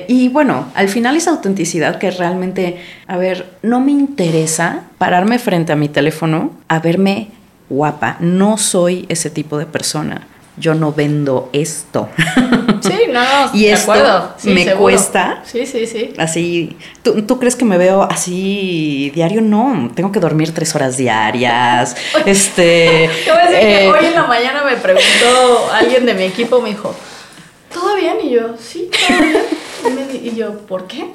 y 0.07 0.29
bueno, 0.29 0.71
al 0.73 0.87
final 0.87 1.17
esa 1.17 1.31
autenticidad 1.31 1.97
que 1.97 2.11
realmente, 2.11 2.77
a 3.07 3.17
ver, 3.17 3.57
no 3.61 3.81
me 3.81 3.91
interesa 3.91 4.83
pararme 4.97 5.37
frente 5.37 5.73
a 5.73 5.75
mi 5.75 5.89
teléfono 5.89 6.51
a 6.69 6.79
verme 6.79 7.31
guapa. 7.69 8.15
No 8.21 8.57
soy 8.57 9.05
ese 9.09 9.29
tipo 9.29 9.57
de 9.57 9.65
persona 9.65 10.27
yo 10.57 10.73
no 10.73 10.91
vendo 10.91 11.49
esto. 11.53 12.09
No, 13.17 13.49
y 13.53 13.65
esto 13.67 14.35
me 14.43 14.73
cuesta. 14.73 15.41
Sí, 15.45 15.65
sí, 15.65 15.87
sí. 15.87 16.13
Así, 16.17 16.77
¿tú, 17.01 17.39
crees 17.39 17.55
que 17.55 17.65
me 17.65 17.77
veo 17.77 18.03
así 18.03 19.11
diario? 19.15 19.41
No, 19.41 19.91
tengo 19.95 20.11
que 20.11 20.19
dormir 20.19 20.53
tres 20.53 20.75
horas 20.75 20.97
diarias. 20.97 21.95
este. 22.25 23.09
Te 23.25 23.31
voy 23.31 23.41
a 23.41 23.45
decir 23.45 23.59
que 23.59 23.85
eh, 23.85 23.89
hoy 23.89 24.05
en 24.05 24.15
la 24.15 24.27
mañana 24.27 24.63
me 24.63 24.75
preguntó 24.75 25.69
alguien 25.73 26.05
de 26.05 26.13
mi 26.13 26.23
equipo, 26.23 26.61
me 26.61 26.69
dijo, 26.69 26.93
¿todo 27.73 27.95
bien? 27.95 28.17
Y 28.23 28.29
yo, 28.31 28.55
sí, 28.59 28.89
todo 29.07 29.27
bien. 29.27 29.43
Y, 30.23 30.35
yo, 30.35 30.59
¿por 30.59 30.87
qué? 30.87 31.07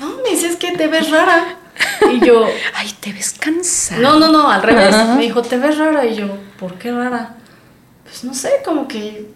No, 0.00 0.16
me 0.22 0.30
dices 0.30 0.56
que 0.56 0.72
te 0.72 0.88
ves 0.88 1.10
rara. 1.10 1.56
Y 2.12 2.24
yo, 2.24 2.46
ay, 2.74 2.94
te 3.00 3.12
ves 3.12 3.32
cansada. 3.38 4.00
No, 4.00 4.18
no, 4.18 4.28
no, 4.28 4.50
al 4.50 4.62
revés. 4.62 4.94
Me 5.16 5.22
dijo, 5.22 5.42
te 5.42 5.56
ves 5.56 5.78
rara. 5.78 6.04
Y 6.04 6.16
yo, 6.16 6.26
¿por 6.58 6.74
qué 6.74 6.90
rara? 6.90 7.36
pues 8.14 8.22
no 8.22 8.32
sé, 8.32 8.62
como 8.64 8.86
que 8.86 9.26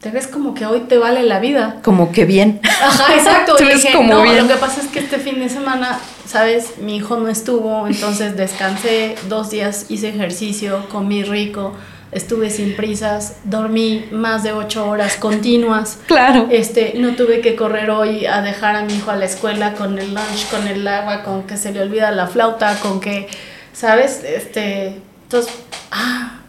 te 0.00 0.10
ves 0.10 0.26
como 0.26 0.54
que 0.54 0.64
hoy 0.64 0.80
te 0.80 0.96
vale 0.96 1.22
la 1.24 1.40
vida. 1.40 1.76
Como 1.82 2.10
que 2.10 2.24
bien. 2.24 2.60
Ajá, 2.62 3.14
exacto. 3.16 3.56
te 3.56 3.64
ves 3.64 3.86
como 3.92 4.14
no, 4.14 4.22
bien. 4.22 4.38
Lo 4.38 4.48
que 4.48 4.58
pasa 4.58 4.80
es 4.80 4.88
que 4.88 5.00
este 5.00 5.18
fin 5.18 5.38
de 5.38 5.50
semana, 5.50 6.00
sabes, 6.26 6.78
mi 6.78 6.96
hijo 6.96 7.18
no 7.18 7.28
estuvo, 7.28 7.86
entonces 7.86 8.36
descansé 8.36 9.16
dos 9.28 9.50
días, 9.50 9.86
hice 9.90 10.08
ejercicio, 10.08 10.86
comí 10.90 11.22
rico, 11.22 11.74
estuve 12.12 12.48
sin 12.48 12.76
prisas, 12.76 13.36
dormí 13.44 14.06
más 14.10 14.42
de 14.42 14.52
ocho 14.52 14.88
horas 14.88 15.16
continuas. 15.16 15.98
Claro. 16.06 16.48
Este, 16.50 16.94
no 16.96 17.14
tuve 17.14 17.42
que 17.42 17.54
correr 17.54 17.90
hoy 17.90 18.24
a 18.24 18.40
dejar 18.40 18.76
a 18.76 18.82
mi 18.82 18.94
hijo 18.94 19.10
a 19.10 19.16
la 19.16 19.26
escuela 19.26 19.74
con 19.74 19.98
el 19.98 20.14
lunch, 20.14 20.48
con 20.50 20.66
el 20.66 20.88
agua, 20.88 21.22
con 21.22 21.42
que 21.42 21.58
se 21.58 21.72
le 21.72 21.82
olvida 21.82 22.10
la 22.10 22.26
flauta, 22.26 22.74
con 22.80 23.00
que, 23.00 23.28
¿sabes? 23.74 24.24
Este, 24.24 24.96
entonces, 25.24 25.52
ah, 25.92 26.39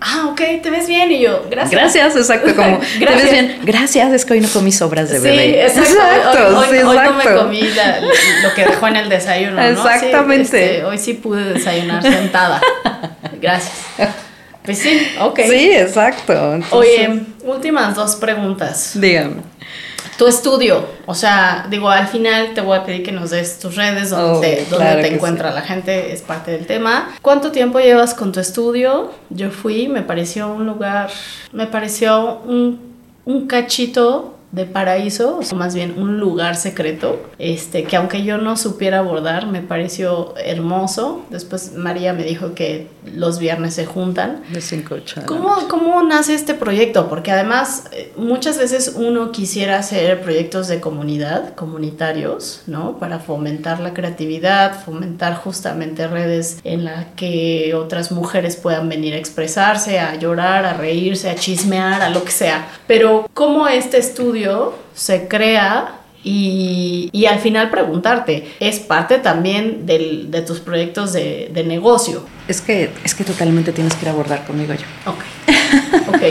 ah, 0.00 0.28
ok, 0.30 0.40
te 0.62 0.70
ves 0.70 0.86
bien. 0.86 1.10
Y 1.10 1.20
yo, 1.20 1.46
gracias. 1.50 1.72
Gracias, 1.72 2.16
exacto, 2.16 2.54
como, 2.54 2.78
gracias. 2.78 2.98
te 2.98 3.14
ves 3.14 3.30
bien. 3.30 3.60
Gracias, 3.64 4.12
es 4.12 4.24
que 4.24 4.34
hoy 4.34 4.40
no 4.40 4.48
comí 4.48 4.72
sobras 4.72 5.10
de 5.10 5.18
bebé. 5.18 5.68
Sí, 5.68 5.80
exacto. 5.80 6.58
Hoy, 6.58 6.78
no 6.82 7.12
me 7.12 7.24
comí 7.24 7.62
lo 8.42 8.54
que 8.54 8.64
dejó 8.66 8.88
en 8.88 8.96
el 8.96 9.08
desayuno, 9.08 9.56
¿no? 9.56 9.62
Exactamente. 9.62 10.76
Este, 10.76 10.84
hoy 10.84 10.98
sí 10.98 11.14
pude 11.14 11.54
desayunar 11.54 12.02
sentada. 12.02 12.60
Gracias. 13.40 13.74
Pues 14.64 14.78
sí, 14.78 15.12
ok. 15.20 15.40
Sí, 15.48 15.70
exacto. 15.72 16.58
Oye, 16.70 17.22
últimas 17.44 17.94
dos 17.94 18.16
preguntas. 18.16 18.92
Dígame. 18.94 19.55
Tu 20.18 20.26
estudio, 20.26 20.86
o 21.04 21.14
sea, 21.14 21.66
digo, 21.68 21.90
al 21.90 22.06
final 22.06 22.54
te 22.54 22.62
voy 22.62 22.78
a 22.78 22.84
pedir 22.84 23.02
que 23.02 23.12
nos 23.12 23.30
des 23.30 23.58
tus 23.58 23.76
redes 23.76 24.10
donde, 24.10 24.66
oh, 24.72 24.78
te 24.78 25.14
encuentra 25.14 25.50
la 25.50 25.60
gente, 25.60 26.12
es 26.12 26.22
parte 26.22 26.52
del 26.52 26.66
tema. 26.66 27.14
¿Cuánto 27.20 27.52
tiempo 27.52 27.80
llevas 27.80 28.14
con 28.14 28.32
tu 28.32 28.40
estudio? 28.40 29.10
Yo 29.28 29.50
fui, 29.50 29.88
me 29.88 30.02
pareció 30.02 30.50
un 30.50 30.66
lugar, 30.66 31.10
me 31.52 31.66
pareció 31.66 32.40
un, 32.46 32.80
un 33.26 33.46
cachito 33.46 34.35
de 34.52 34.64
paraíso, 34.64 35.40
o 35.40 35.54
más 35.54 35.74
bien 35.74 35.94
un 35.98 36.18
lugar 36.18 36.56
secreto, 36.56 37.20
este, 37.38 37.84
que 37.84 37.96
aunque 37.96 38.22
yo 38.22 38.38
no 38.38 38.56
supiera 38.56 39.00
abordar, 39.00 39.46
me 39.46 39.60
pareció 39.60 40.34
hermoso. 40.38 41.24
Después 41.30 41.72
María 41.74 42.12
me 42.12 42.24
dijo 42.24 42.54
que 42.54 42.88
los 43.04 43.38
viernes 43.38 43.74
se 43.74 43.86
juntan. 43.86 44.42
De 44.52 44.60
cinco 44.60 44.96
¿Cómo, 45.26 45.68
¿Cómo 45.68 46.02
nace 46.02 46.34
este 46.34 46.54
proyecto? 46.54 47.08
Porque 47.08 47.32
además 47.32 47.84
eh, 47.92 48.12
muchas 48.16 48.58
veces 48.58 48.94
uno 48.96 49.32
quisiera 49.32 49.78
hacer 49.78 50.22
proyectos 50.22 50.68
de 50.68 50.80
comunidad, 50.80 51.54
comunitarios, 51.54 52.62
¿no? 52.66 52.98
Para 52.98 53.18
fomentar 53.18 53.80
la 53.80 53.94
creatividad, 53.94 54.80
fomentar 54.84 55.34
justamente 55.34 56.06
redes 56.06 56.60
en 56.64 56.84
las 56.84 57.06
que 57.16 57.74
otras 57.74 58.12
mujeres 58.12 58.56
puedan 58.56 58.88
venir 58.88 59.14
a 59.14 59.18
expresarse, 59.18 59.98
a 59.98 60.14
llorar, 60.14 60.64
a 60.64 60.74
reírse, 60.74 61.28
a 61.28 61.34
chismear, 61.34 62.02
a 62.02 62.10
lo 62.10 62.24
que 62.24 62.32
sea. 62.32 62.68
Pero 62.86 63.28
¿cómo 63.34 63.68
este 63.68 63.98
estudio 63.98 64.45
se 64.94 65.28
crea 65.28 66.00
y, 66.28 67.26
al 67.30 67.38
final 67.38 67.70
preguntarte, 67.70 68.52
¿es 68.58 68.80
parte 68.80 69.18
también 69.18 69.86
de 69.86 70.42
tus 70.44 70.58
proyectos 70.58 71.12
de, 71.12 71.64
negocio? 71.64 72.24
Es 72.48 72.60
que, 72.60 72.90
es 73.04 73.14
que 73.14 73.22
totalmente 73.22 73.72
tienes 73.72 73.94
que 73.94 74.02
ir 74.02 74.08
a 74.08 74.12
abordar 74.12 74.44
conmigo 74.44 74.74
yo. 74.74 75.10
Ok. 75.10 75.18
ok. 76.08 76.22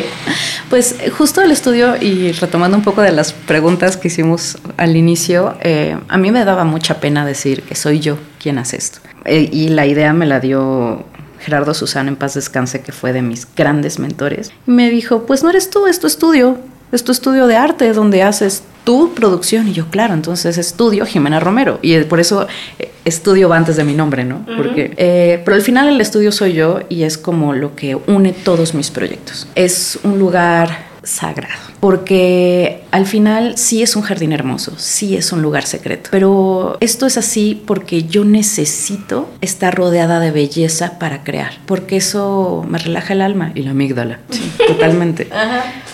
pues 0.69 0.97
justo 1.17 1.41
el 1.41 1.51
estudio 1.51 1.95
y 1.95 2.33
retomando 2.33 2.75
un 2.75 2.83
poco 2.83 3.01
de 3.01 3.13
las 3.13 3.31
preguntas 3.31 3.95
que 3.95 4.09
hicimos 4.09 4.57
al 4.75 4.97
inicio, 4.97 5.55
eh, 5.61 5.97
a 6.09 6.17
mí 6.17 6.29
me 6.29 6.43
daba 6.43 6.65
mucha 6.65 6.99
pena 6.99 7.25
decir 7.25 7.63
que 7.63 7.75
soy 7.75 8.01
yo 8.01 8.17
quien 8.41 8.57
hace 8.57 8.75
esto. 8.75 8.99
Eh, 9.23 9.49
y 9.49 9.69
la 9.69 9.85
idea 9.85 10.11
me 10.11 10.25
la 10.25 10.41
dio 10.41 11.05
Gerardo 11.39 11.73
Susana 11.73 12.09
en 12.09 12.17
paz 12.17 12.33
descanse, 12.33 12.81
que 12.81 12.91
fue 12.91 13.13
de 13.13 13.21
mis 13.21 13.47
grandes 13.55 13.99
mentores. 13.99 14.51
Y 14.67 14.71
me 14.71 14.89
dijo, 14.89 15.25
pues 15.25 15.43
no 15.43 15.51
eres 15.51 15.69
tú, 15.69 15.87
es 15.87 15.99
tu 15.99 16.07
estudio, 16.07 16.57
es 16.91 17.03
tu 17.03 17.11
estudio 17.11 17.47
de 17.47 17.55
arte 17.55 17.93
donde 17.93 18.23
haces 18.23 18.63
tu 18.83 19.13
producción. 19.13 19.67
Y 19.67 19.73
yo, 19.73 19.87
claro, 19.89 20.13
entonces 20.13 20.57
estudio 20.57 21.05
Jimena 21.05 21.39
Romero. 21.39 21.79
Y 21.81 21.97
por 22.01 22.19
eso 22.19 22.47
eh, 22.79 22.91
estudio 23.03 23.49
va 23.49 23.57
antes 23.57 23.75
de 23.75 23.83
mi 23.83 23.93
nombre, 23.93 24.23
¿no? 24.23 24.45
Porque, 24.57 24.93
eh, 24.97 25.41
pero 25.43 25.55
al 25.55 25.61
final 25.61 25.89
el 25.89 25.99
estudio 25.99 26.31
soy 26.31 26.53
yo 26.53 26.79
y 26.87 27.03
es 27.03 27.17
como 27.17 27.53
lo 27.53 27.75
que 27.75 27.95
une 27.95 28.31
todos 28.31 28.73
mis 28.73 28.91
proyectos. 28.91 29.47
Es 29.55 29.99
un 30.03 30.19
lugar 30.19 30.85
sagrado, 31.03 31.64
porque 31.85 32.81
al 32.89 33.05
final 33.05 33.59
sí 33.59 33.83
es 33.83 33.95
un 33.95 34.01
jardín 34.01 34.31
hermoso, 34.31 34.73
sí 34.77 35.15
es 35.15 35.31
un 35.31 35.43
lugar 35.43 35.67
secreto, 35.67 36.09
pero 36.09 36.77
esto 36.79 37.05
es 37.05 37.15
así 37.15 37.61
porque 37.63 38.05
yo 38.05 38.25
necesito 38.25 39.29
estar 39.39 39.75
rodeada 39.75 40.19
de 40.19 40.31
belleza 40.31 40.97
para 40.97 41.23
crear, 41.23 41.51
porque 41.67 41.97
eso 41.97 42.65
me 42.67 42.79
relaja 42.79 43.13
el 43.13 43.21
alma 43.21 43.51
y 43.53 43.61
la 43.61 43.69
amígdala, 43.69 44.19
totalmente. 44.67 45.27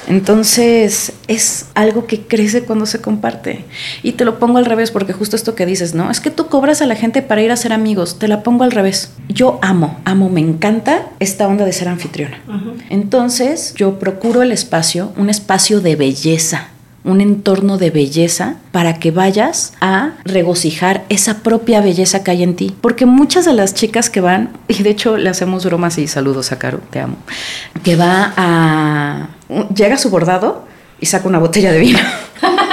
Entonces 0.07 1.11
es 1.27 1.65
algo 1.75 2.07
que 2.07 2.21
crece 2.21 2.63
cuando 2.63 2.85
se 2.85 3.01
comparte. 3.01 3.65
Y 4.01 4.13
te 4.13 4.25
lo 4.25 4.39
pongo 4.39 4.57
al 4.57 4.65
revés, 4.65 4.91
porque 4.91 5.13
justo 5.13 5.35
esto 5.35 5.55
que 5.55 5.65
dices, 5.65 5.93
¿no? 5.93 6.09
Es 6.09 6.19
que 6.19 6.31
tú 6.31 6.47
cobras 6.47 6.81
a 6.81 6.87
la 6.87 6.95
gente 6.95 7.21
para 7.21 7.41
ir 7.41 7.51
a 7.51 7.55
ser 7.55 7.71
amigos, 7.71 8.17
te 8.17 8.27
la 8.27 8.43
pongo 8.43 8.63
al 8.63 8.71
revés. 8.71 9.11
Yo 9.29 9.59
amo, 9.61 9.99
amo, 10.05 10.29
me 10.29 10.41
encanta 10.41 11.09
esta 11.19 11.47
onda 11.47 11.65
de 11.65 11.73
ser 11.73 11.87
anfitriona. 11.87 12.41
Entonces 12.89 13.73
yo 13.75 13.99
procuro 13.99 14.41
el 14.41 14.51
espacio 14.51 15.13
un 15.17 15.29
espacio 15.29 15.80
de 15.81 15.95
belleza, 15.95 16.67
un 17.03 17.21
entorno 17.21 17.77
de 17.77 17.89
belleza 17.89 18.55
para 18.71 18.99
que 18.99 19.11
vayas 19.11 19.73
a 19.81 20.11
regocijar 20.23 21.03
esa 21.09 21.39
propia 21.39 21.81
belleza 21.81 22.23
que 22.23 22.31
hay 22.31 22.43
en 22.43 22.55
ti. 22.55 22.75
Porque 22.81 23.05
muchas 23.05 23.45
de 23.45 23.53
las 23.53 23.73
chicas 23.73 24.09
que 24.09 24.21
van, 24.21 24.51
y 24.67 24.83
de 24.83 24.89
hecho 24.89 25.17
le 25.17 25.29
hacemos 25.29 25.65
bromas 25.65 25.97
y 25.97 26.07
saludos 26.07 26.51
a 26.51 26.59
Caro, 26.59 26.79
te 26.89 26.99
amo, 26.99 27.17
que 27.83 27.95
va 27.95 28.33
a... 28.37 29.29
llega 29.75 29.95
a 29.95 29.97
su 29.97 30.09
bordado 30.09 30.65
y 30.99 31.07
saca 31.07 31.27
una 31.27 31.39
botella 31.39 31.71
de 31.71 31.79
vino. 31.79 31.99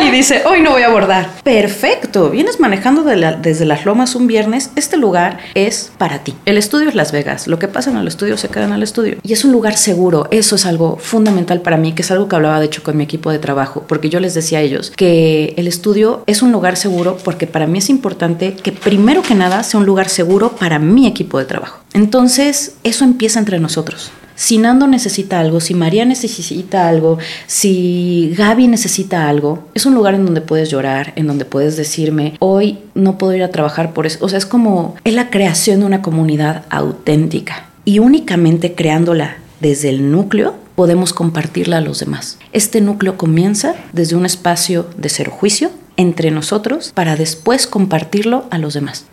y 0.00 0.10
dice, 0.10 0.42
hoy 0.46 0.60
no 0.60 0.72
voy 0.72 0.82
a 0.82 0.86
abordar. 0.86 1.28
Perfecto, 1.42 2.30
vienes 2.30 2.60
manejando 2.60 3.02
desde 3.02 3.64
las 3.64 3.84
lomas 3.84 4.14
un 4.14 4.26
viernes, 4.26 4.70
este 4.76 4.96
lugar 4.96 5.38
es 5.54 5.92
para 5.98 6.20
ti. 6.20 6.34
El 6.44 6.56
estudio 6.56 6.88
es 6.88 6.94
Las 6.94 7.12
Vegas, 7.12 7.46
lo 7.46 7.58
que 7.58 7.68
pasa 7.68 7.90
en 7.90 7.96
el 7.96 8.08
estudio 8.08 8.36
se 8.36 8.48
queda 8.48 8.64
en 8.64 8.72
el 8.72 8.82
estudio. 8.82 9.16
Y 9.22 9.32
es 9.32 9.44
un 9.44 9.52
lugar 9.52 9.76
seguro, 9.76 10.28
eso 10.30 10.56
es 10.56 10.66
algo 10.66 10.96
fundamental 10.96 11.60
para 11.60 11.76
mí, 11.76 11.92
que 11.92 12.02
es 12.02 12.10
algo 12.10 12.28
que 12.28 12.36
hablaba 12.36 12.60
de 12.60 12.66
hecho 12.66 12.82
con 12.82 12.96
mi 12.96 13.04
equipo 13.04 13.30
de 13.30 13.38
trabajo, 13.38 13.84
porque 13.86 14.08
yo 14.08 14.20
les 14.20 14.34
decía 14.34 14.58
a 14.58 14.62
ellos 14.62 14.92
que 14.96 15.54
el 15.56 15.66
estudio 15.66 16.22
es 16.26 16.42
un 16.42 16.52
lugar 16.52 16.76
seguro 16.76 17.18
porque 17.22 17.46
para 17.46 17.66
mí 17.66 17.78
es 17.78 17.90
importante 17.90 18.54
que 18.54 18.72
primero 18.72 19.22
que 19.22 19.34
nada 19.34 19.62
sea 19.62 19.80
un 19.80 19.86
lugar 19.86 20.08
seguro 20.08 20.56
para 20.56 20.78
mi 20.78 21.06
equipo 21.06 21.38
de 21.38 21.44
trabajo. 21.44 21.80
Entonces, 21.92 22.76
eso 22.84 23.04
empieza 23.04 23.38
entre 23.38 23.58
nosotros 23.58 24.12
si 24.34 24.58
Nando 24.58 24.86
necesita 24.86 25.40
algo, 25.40 25.60
si 25.60 25.74
María 25.74 26.04
necesita 26.04 26.88
algo, 26.88 27.18
si 27.46 28.34
Gaby 28.36 28.68
necesita 28.68 29.28
algo, 29.28 29.68
es 29.74 29.86
un 29.86 29.94
lugar 29.94 30.14
en 30.14 30.24
donde 30.24 30.40
puedes 30.40 30.70
llorar, 30.70 31.12
en 31.16 31.26
donde 31.26 31.44
puedes 31.44 31.76
decirme, 31.76 32.34
hoy 32.38 32.78
no 32.94 33.18
puedo 33.18 33.34
ir 33.34 33.42
a 33.42 33.50
trabajar 33.50 33.92
por 33.92 34.06
eso. 34.06 34.24
O 34.24 34.28
sea, 34.28 34.38
es 34.38 34.46
como, 34.46 34.96
es 35.04 35.14
la 35.14 35.30
creación 35.30 35.80
de 35.80 35.86
una 35.86 36.02
comunidad 36.02 36.64
auténtica 36.70 37.66
y 37.84 37.98
únicamente 37.98 38.74
creándola 38.74 39.36
desde 39.60 39.88
el 39.88 40.10
núcleo 40.10 40.54
podemos 40.74 41.12
compartirla 41.12 41.78
a 41.78 41.80
los 41.80 42.00
demás. 42.00 42.38
Este 42.52 42.80
núcleo 42.80 43.16
comienza 43.16 43.74
desde 43.92 44.16
un 44.16 44.26
espacio 44.26 44.88
de 44.96 45.08
cero 45.08 45.30
juicio 45.30 45.70
entre 45.96 46.30
nosotros 46.30 46.92
para 46.94 47.16
después 47.16 47.66
compartirlo 47.66 48.46
a 48.50 48.58
los 48.58 48.74
demás. 48.74 49.06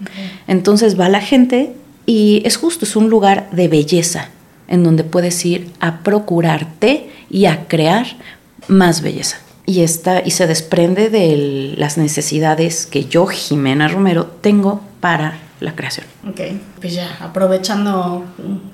Entonces 0.48 1.00
va 1.00 1.10
la 1.10 1.22
gente 1.22 1.74
y 2.06 2.42
es 2.46 2.58
justo, 2.58 2.86
es 2.86 2.96
un 2.96 3.10
lugar 3.10 3.50
de 3.52 3.68
belleza, 3.68 4.30
en 4.70 4.84
donde 4.84 5.04
puedes 5.04 5.46
ir 5.46 5.72
a 5.82 6.00
procurarte 6.00 7.10
y 7.30 7.48
a 7.48 7.68
crear 7.68 8.06
más 8.68 9.02
belleza. 9.02 9.38
Y, 9.66 9.82
está, 9.82 10.22
y 10.26 10.32
se 10.32 10.48
desprende 10.48 11.10
de 11.10 11.76
las 11.78 11.98
necesidades 11.98 12.86
que 12.86 13.06
yo, 13.06 13.28
Jimena 13.28 13.88
Romero, 13.88 14.26
tengo 14.26 14.82
para 15.00 15.38
la 15.60 15.76
creación. 15.76 16.06
Ok, 16.28 16.40
pues 16.80 16.94
ya, 16.94 17.18
aprovechando 17.20 18.24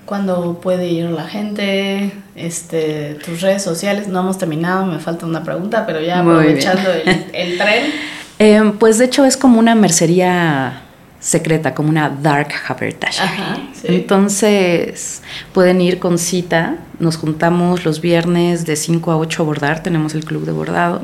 cuando 0.05 0.59
puede 0.61 0.87
ir 0.87 1.09
la 1.09 1.25
gente, 1.25 2.11
este, 2.35 3.15
tus 3.25 3.41
redes 3.41 3.63
sociales, 3.63 4.07
no 4.07 4.19
hemos 4.19 4.37
terminado, 4.37 4.85
me 4.85 4.99
falta 4.99 5.25
una 5.25 5.43
pregunta, 5.43 5.85
pero 5.85 5.99
ya 6.01 6.19
aprovechando 6.19 6.89
el, 7.33 7.57
tren. 7.57 7.83
Eh, 8.37 8.73
pues 8.79 8.97
de 8.97 9.05
hecho 9.05 9.23
es 9.23 9.37
como 9.37 9.59
una 9.59 9.75
mercería 9.75 10.81
secreta, 11.25 11.73
como 11.73 11.89
una 11.89 12.07
dark 12.07 12.49
habertash. 12.67 13.19
Entonces 13.83 15.23
pueden 15.53 15.81
ir 15.81 15.97
con 15.97 16.19
cita, 16.19 16.75
nos 16.99 17.17
juntamos 17.17 17.83
los 17.83 17.99
viernes 17.99 18.67
de 18.67 18.75
5 18.75 19.11
a 19.11 19.17
8 19.17 19.41
a 19.41 19.45
bordar, 19.45 19.81
tenemos 19.81 20.13
el 20.13 20.23
club 20.23 20.45
de 20.45 20.51
bordado, 20.51 21.01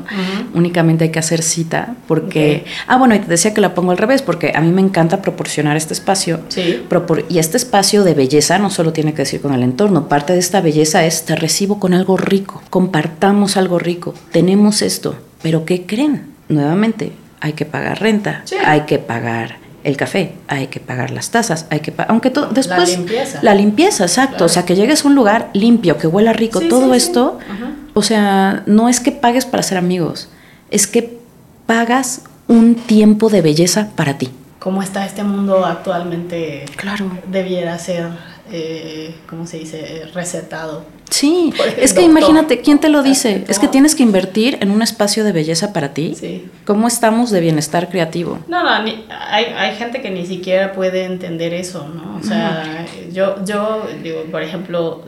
únicamente 0.54 1.04
hay 1.04 1.10
que 1.10 1.18
hacer 1.18 1.42
cita 1.42 1.96
porque, 2.06 2.64
ah 2.86 2.98
bueno, 2.98 3.16
y 3.16 3.18
te 3.18 3.26
decía 3.26 3.52
que 3.52 3.60
la 3.60 3.74
pongo 3.74 3.90
al 3.90 3.98
revés, 3.98 4.22
porque 4.22 4.52
a 4.54 4.60
mí 4.60 4.70
me 4.70 4.80
encanta 4.80 5.20
proporcionar 5.22 5.76
este 5.76 5.92
espacio. 5.92 6.38
Sí. 6.48 6.84
y 7.28 7.38
este 7.38 7.56
espacio 7.56 8.04
de 8.04 8.14
belleza 8.14 8.60
no 8.60 8.70
solo 8.70 8.92
tiene 8.92 9.14
que 9.14 9.22
decir 9.22 9.40
con 9.40 9.52
el 9.54 9.64
entorno, 9.64 10.08
parte 10.08 10.34
de 10.34 10.38
esta 10.38 10.60
belleza 10.60 11.04
es 11.04 11.24
te 11.24 11.34
recibo 11.34 11.80
con 11.80 11.94
algo 11.94 12.16
rico, 12.16 12.62
compartamos 12.70 13.56
algo 13.56 13.80
rico, 13.80 14.14
tenemos 14.30 14.82
esto, 14.82 15.16
pero 15.42 15.64
¿qué 15.64 15.84
creen? 15.84 16.30
Nuevamente, 16.48 17.10
hay 17.40 17.54
que 17.54 17.64
pagar 17.64 18.00
renta, 18.00 18.44
hay 18.64 18.82
que 18.82 19.00
pagar 19.00 19.62
el 19.84 19.96
café, 19.96 20.34
hay 20.48 20.68
que 20.68 20.80
pagar 20.80 21.10
las 21.10 21.30
tazas, 21.30 21.66
hay 21.70 21.80
que 21.80 21.92
aunque 22.08 22.30
todo 22.30 22.46
después 22.48 22.90
la 22.90 22.96
limpieza, 22.96 23.38
la 23.42 23.54
limpieza 23.54 24.04
exacto, 24.04 24.44
o 24.44 24.48
sea, 24.48 24.64
que 24.64 24.74
llegues 24.76 25.04
a 25.04 25.08
un 25.08 25.14
lugar 25.14 25.50
limpio, 25.54 25.98
que 25.98 26.06
huela 26.06 26.32
rico, 26.32 26.60
todo 26.60 26.94
esto, 26.94 27.38
o 27.94 28.02
sea, 28.02 28.62
no 28.66 28.88
es 28.88 29.00
que 29.00 29.12
pagues 29.12 29.44
para 29.46 29.62
ser 29.62 29.78
amigos, 29.78 30.28
es 30.70 30.86
que 30.86 31.18
pagas 31.66 32.22
un 32.48 32.74
tiempo 32.74 33.28
de 33.28 33.42
belleza 33.42 33.90
para 33.96 34.18
ti. 34.18 34.30
¿Cómo 34.58 34.82
está 34.82 35.04
este 35.04 35.24
mundo 35.24 35.66
actualmente? 35.66 36.66
Claro. 36.76 37.10
Debiera 37.26 37.76
ser, 37.78 38.10
eh, 38.50 39.16
¿cómo 39.28 39.46
se 39.46 39.58
dice? 39.58 40.04
Recetado 40.14 40.84
Sí, 41.12 41.52
es 41.76 41.92
que 41.92 42.02
imagínate, 42.02 42.62
¿quién 42.62 42.78
te 42.78 42.88
lo 42.88 43.02
dice? 43.02 43.44
Es 43.46 43.58
que 43.58 43.68
tienes 43.68 43.94
que 43.94 44.02
invertir 44.02 44.56
en 44.60 44.70
un 44.70 44.80
espacio 44.80 45.24
de 45.24 45.32
belleza 45.32 45.72
para 45.72 45.92
ti. 45.92 46.14
Sí. 46.18 46.48
¿Cómo 46.64 46.88
estamos 46.88 47.30
de 47.30 47.40
bienestar 47.40 47.90
creativo? 47.90 48.38
No, 48.48 48.62
no, 48.62 48.70
hay, 48.70 49.04
hay 49.44 49.76
gente 49.76 50.00
que 50.00 50.10
ni 50.10 50.24
siquiera 50.26 50.72
puede 50.72 51.04
entender 51.04 51.52
eso, 51.52 51.86
¿no? 51.88 52.16
O 52.18 52.22
sea, 52.22 52.86
yo, 53.12 53.44
yo 53.44 53.86
digo, 54.02 54.22
por 54.30 54.42
ejemplo, 54.42 55.02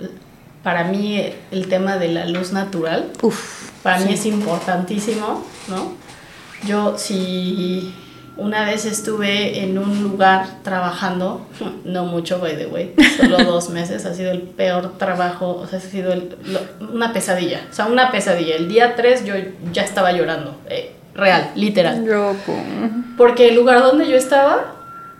para 0.62 0.84
mí 0.84 1.22
el 1.50 1.68
tema 1.68 1.96
de 1.96 2.08
la 2.08 2.26
luz 2.26 2.52
natural, 2.52 3.10
Uf, 3.22 3.70
para 3.82 4.00
mí 4.00 4.12
es 4.12 4.26
importantísimo, 4.26 5.42
¿no? 5.68 5.92
Yo 6.66 6.98
si 6.98 7.94
una 8.36 8.64
vez 8.64 8.84
estuve 8.84 9.62
en 9.62 9.78
un 9.78 10.02
lugar 10.02 10.46
trabajando, 10.62 11.46
no 11.84 12.04
mucho, 12.04 12.40
by 12.40 12.56
the 12.56 12.66
way, 12.66 12.94
solo 13.16 13.38
dos 13.44 13.70
meses, 13.70 14.04
ha 14.06 14.14
sido 14.14 14.32
el 14.32 14.42
peor 14.42 14.98
trabajo, 14.98 15.56
o 15.56 15.66
sea, 15.66 15.78
ha 15.78 15.82
sido 15.82 16.14
una 16.92 17.12
pesadilla, 17.12 17.62
o 17.70 17.74
sea, 17.74 17.86
una 17.86 18.10
pesadilla. 18.10 18.56
El 18.56 18.68
día 18.68 18.96
3 18.96 19.24
yo 19.24 19.34
ya 19.72 19.82
estaba 19.82 20.12
llorando, 20.12 20.56
eh, 20.68 20.92
real, 21.14 21.52
literal. 21.54 22.04
Porque 23.16 23.48
el 23.48 23.54
lugar 23.54 23.82
donde 23.82 24.08
yo 24.08 24.16
estaba 24.16 24.74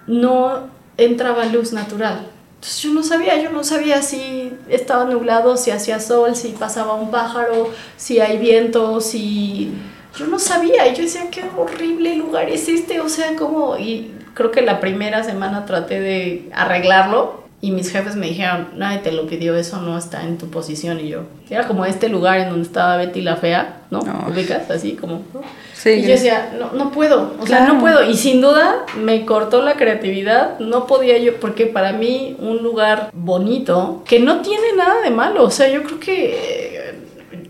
no 0.06 0.68
entraba 0.96 1.46
luz 1.46 1.72
natural. 1.72 2.26
Entonces 2.64 2.82
yo 2.82 2.94
no 2.94 3.02
sabía, 3.02 3.42
yo 3.42 3.50
no 3.50 3.62
sabía 3.62 4.00
si 4.00 4.50
estaba 4.68 5.04
nublado, 5.04 5.56
si 5.56 5.70
hacía 5.70 6.00
sol, 6.00 6.34
si 6.34 6.48
pasaba 6.48 6.94
un 6.94 7.10
pájaro, 7.10 7.70
si 7.96 8.20
hay 8.20 8.38
viento, 8.38 9.00
si... 9.00 9.72
Yo 10.16 10.26
no 10.26 10.38
sabía 10.38 10.92
yo 10.92 11.02
decía, 11.02 11.30
qué 11.30 11.42
horrible 11.56 12.16
lugar 12.16 12.48
es 12.48 12.68
este, 12.68 13.00
o 13.00 13.08
sea, 13.08 13.34
como... 13.36 13.76
Y 13.76 14.12
creo 14.34 14.50
que 14.50 14.62
la 14.62 14.80
primera 14.80 15.24
semana 15.24 15.64
traté 15.66 16.00
de 16.00 16.48
arreglarlo 16.52 17.44
y 17.60 17.70
mis 17.70 17.90
jefes 17.90 18.14
me 18.14 18.26
dijeron, 18.26 18.68
nadie 18.76 18.98
te 18.98 19.10
lo 19.10 19.26
pidió, 19.26 19.56
eso 19.56 19.80
no 19.80 19.96
está 19.96 20.22
en 20.22 20.36
tu 20.36 20.50
posición. 20.50 21.00
Y 21.00 21.08
yo, 21.08 21.22
era 21.48 21.66
como 21.66 21.86
este 21.86 22.10
lugar 22.10 22.38
en 22.40 22.50
donde 22.50 22.66
estaba 22.66 22.98
Betty 22.98 23.22
la 23.22 23.36
Fea, 23.36 23.78
¿no? 23.90 24.00
no. 24.02 24.26
¿Ubicas? 24.28 24.70
Así 24.70 24.92
como... 24.92 25.22
Sí, 25.72 25.90
y 25.90 26.02
yo 26.02 26.08
decía, 26.08 26.54
no, 26.58 26.72
no 26.72 26.90
puedo, 26.90 27.32
o 27.40 27.46
sea, 27.46 27.66
no 27.66 27.78
puedo. 27.80 28.04
Y 28.04 28.16
sin 28.16 28.40
duda 28.40 28.84
me 28.98 29.24
cortó 29.26 29.62
la 29.62 29.74
creatividad, 29.74 30.58
no 30.58 30.86
podía 30.86 31.18
yo, 31.18 31.36
porque 31.40 31.66
para 31.66 31.92
mí 31.92 32.36
un 32.38 32.62
lugar 32.62 33.10
bonito, 33.12 34.02
que 34.06 34.20
no 34.20 34.40
tiene 34.40 34.74
nada 34.76 35.00
de 35.02 35.10
malo, 35.10 35.44
o 35.44 35.50
sea, 35.50 35.68
yo 35.68 35.82
creo 35.84 36.00
que... 36.00 36.73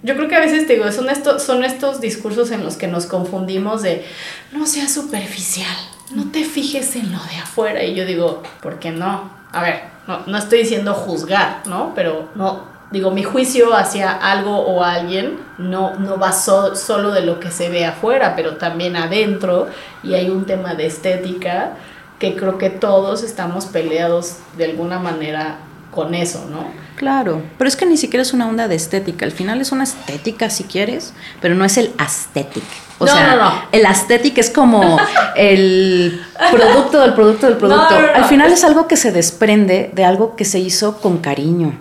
Yo 0.05 0.15
creo 0.17 0.29
que 0.29 0.37
a 0.37 0.41
veces 0.41 0.67
te 0.67 0.75
digo, 0.75 0.93
son 0.93 1.09
estos, 1.09 1.43
son 1.43 1.65
estos 1.65 1.99
discursos 2.03 2.51
en 2.51 2.63
los 2.63 2.77
que 2.77 2.87
nos 2.87 3.07
confundimos 3.07 3.81
de 3.81 4.05
no 4.53 4.67
seas 4.67 4.93
superficial, 4.93 5.75
no 6.15 6.31
te 6.31 6.45
fijes 6.45 6.95
en 6.95 7.11
lo 7.11 7.19
de 7.25 7.37
afuera. 7.43 7.83
Y 7.83 7.95
yo 7.95 8.05
digo, 8.05 8.43
¿por 8.63 8.79
qué 8.79 8.91
no? 8.91 9.31
A 9.51 9.63
ver, 9.63 9.81
no, 10.07 10.21
no 10.27 10.37
estoy 10.37 10.59
diciendo 10.59 10.93
juzgar, 10.93 11.63
¿no? 11.65 11.93
Pero 11.95 12.29
no, 12.35 12.65
digo, 12.91 13.13
mi 13.13 13.23
juicio 13.23 13.75
hacia 13.75 14.13
algo 14.13 14.59
o 14.59 14.85
alguien 14.85 15.39
no, 15.57 15.95
no 15.99 16.19
va 16.19 16.33
solo 16.33 17.11
de 17.11 17.23
lo 17.23 17.41
que 17.41 17.51
se 17.51 17.71
ve 17.71 17.87
afuera, 17.87 18.37
pero 18.37 18.59
también 18.59 18.97
adentro, 18.97 19.69
y 20.03 20.13
hay 20.13 20.29
un 20.29 20.45
tema 20.45 20.75
de 20.75 20.85
estética 20.85 21.79
que 22.19 22.37
creo 22.37 22.59
que 22.59 22.69
todos 22.69 23.23
estamos 23.23 23.65
peleados 23.65 24.37
de 24.59 24.67
alguna 24.67 24.99
manera 24.99 25.57
con 25.95 26.15
eso, 26.15 26.47
¿no? 26.51 26.65
Claro, 26.97 27.43
pero 27.59 27.69
es 27.69 27.77
que 27.77 27.87
ni 27.87 27.97
siquiera 27.97 28.23
es 28.23 28.33
una 28.33 28.49
onda 28.49 28.69
de 28.69 28.77
estética, 28.77 29.25
al 29.25 29.33
final 29.33 29.61
es 29.61 29.73
una 29.73 29.85
estética 29.85 30.49
si 30.49 30.65
quieres, 30.65 31.13
pero 31.41 31.55
no 31.55 31.65
es 31.65 31.77
el 31.77 31.93
aesthetic. 31.99 32.63
O 32.99 33.07
sea, 33.07 33.37
no, 33.37 33.53
el 33.73 33.85
aesthetic 33.85 34.39
es 34.39 34.51
como 34.51 34.99
el 35.37 36.21
producto 36.53 37.01
del 37.01 37.15
producto 37.15 37.47
del 37.47 37.57
producto. 37.59 37.95
al 38.15 38.25
final 38.27 38.53
es 38.53 38.63
algo 38.63 38.87
que 38.87 38.97
se 38.97 39.11
desprende 39.11 39.91
de 39.93 40.05
algo 40.05 40.37
que 40.37 40.45
se 40.45 40.61
hizo 40.61 40.99
con 41.01 41.19
cariño, 41.19 41.77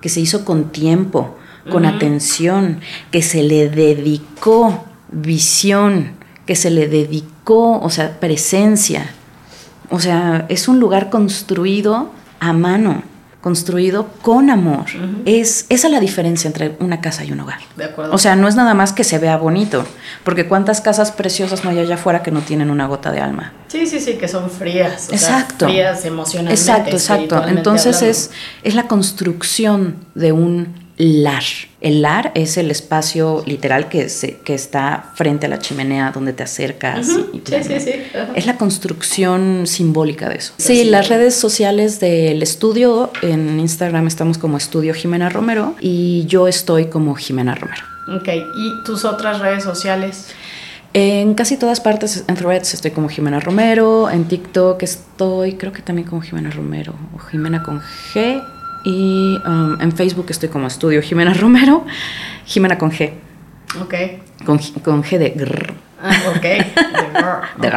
que 0.00 0.08
se 0.08 0.20
hizo 0.20 0.44
con 0.44 0.70
tiempo, 0.70 1.36
con 1.70 1.84
atención, 1.86 2.80
que 3.10 3.22
se 3.22 3.42
le 3.42 3.68
dedicó 3.68 4.84
visión, 5.10 6.12
que 6.46 6.56
se 6.56 6.70
le 6.70 6.88
dedicó, 6.88 7.78
o 7.80 7.90
sea, 7.90 8.18
presencia. 8.18 9.10
O 9.90 10.00
sea, 10.00 10.46
es 10.48 10.68
un 10.68 10.80
lugar 10.80 11.10
construido 11.10 12.10
a 12.40 12.52
mano 12.52 13.02
construido 13.44 14.08
con 14.22 14.48
amor. 14.48 14.86
es, 15.26 15.66
esa 15.68 15.88
es 15.88 15.92
la 15.92 16.00
diferencia 16.00 16.48
entre 16.48 16.76
una 16.80 17.02
casa 17.02 17.26
y 17.26 17.32
un 17.32 17.40
hogar. 17.40 17.58
De 17.76 17.84
acuerdo. 17.84 18.14
O 18.14 18.16
sea, 18.16 18.36
no 18.36 18.48
es 18.48 18.56
nada 18.56 18.72
más 18.72 18.94
que 18.94 19.04
se 19.04 19.18
vea 19.18 19.36
bonito, 19.36 19.84
porque 20.24 20.48
cuántas 20.48 20.80
casas 20.80 21.12
preciosas 21.12 21.62
no 21.62 21.68
hay 21.68 21.78
allá 21.78 21.96
afuera 21.96 22.22
que 22.22 22.30
no 22.30 22.40
tienen 22.40 22.70
una 22.70 22.86
gota 22.86 23.12
de 23.12 23.20
alma. 23.20 23.52
Sí, 23.68 23.86
sí, 23.86 24.00
sí, 24.00 24.14
que 24.14 24.28
son 24.28 24.48
frías. 24.50 25.10
exacto. 25.12 25.66
frías 25.66 26.06
emocionalmente. 26.06 26.58
Exacto, 26.58 26.92
exacto. 26.92 27.46
Entonces 27.46 28.00
es, 28.00 28.30
es 28.62 28.74
la 28.74 28.88
construcción 28.88 29.96
de 30.14 30.32
un 30.32 30.83
lar. 30.96 31.42
El 31.80 32.02
lar 32.02 32.32
es 32.34 32.56
el 32.56 32.70
espacio 32.70 33.42
literal 33.46 33.88
que, 33.88 34.08
se, 34.08 34.38
que 34.38 34.54
está 34.54 35.12
frente 35.14 35.46
a 35.46 35.48
la 35.48 35.58
chimenea 35.58 36.12
donde 36.12 36.32
te 36.32 36.42
acercas. 36.42 37.06
sí, 37.06 37.42
sí, 37.62 37.80
sí. 37.80 37.92
Es 38.34 38.46
la 38.46 38.56
construcción 38.56 39.66
simbólica 39.66 40.28
de 40.28 40.36
eso. 40.36 40.54
Sí, 40.56 40.84
las 40.84 41.08
redes 41.08 41.34
sociales 41.34 42.00
del 42.00 42.42
estudio, 42.42 43.10
en 43.22 43.58
Instagram 43.60 44.06
estamos 44.06 44.38
como 44.38 44.56
Estudio 44.56 44.94
Jimena 44.94 45.28
Romero 45.28 45.74
y 45.80 46.24
yo 46.26 46.48
estoy 46.48 46.86
como 46.86 47.14
Jimena 47.14 47.54
Romero. 47.54 47.82
Ok, 48.16 48.28
¿y 48.28 48.84
tus 48.84 49.04
otras 49.04 49.40
redes 49.40 49.64
sociales? 49.64 50.28
En 50.92 51.34
casi 51.34 51.56
todas 51.56 51.80
partes, 51.80 52.24
en 52.28 52.36
Threads 52.36 52.74
estoy 52.74 52.92
como 52.92 53.08
Jimena 53.08 53.40
Romero, 53.40 54.08
en 54.08 54.26
TikTok 54.26 54.80
estoy, 54.84 55.54
creo 55.54 55.72
que 55.72 55.82
también 55.82 56.06
como 56.06 56.22
Jimena 56.22 56.50
Romero, 56.50 56.94
o 57.16 57.18
Jimena 57.18 57.64
con 57.64 57.80
G, 58.12 58.40
y 58.84 59.40
um, 59.46 59.80
en 59.80 59.92
Facebook 59.92 60.26
estoy 60.28 60.50
como 60.50 60.66
Estudio 60.66 61.02
Jimena 61.02 61.34
Romero, 61.34 61.84
Jimena 62.44 62.78
con 62.78 62.90
G. 62.90 63.12
Ok. 63.80 63.94
Con, 64.44 64.58
con 64.82 65.02
G 65.02 65.18
de 65.18 65.30
grrr. 65.30 65.74
Ah, 66.02 66.12
ok. 66.36 66.42
De 67.60 67.72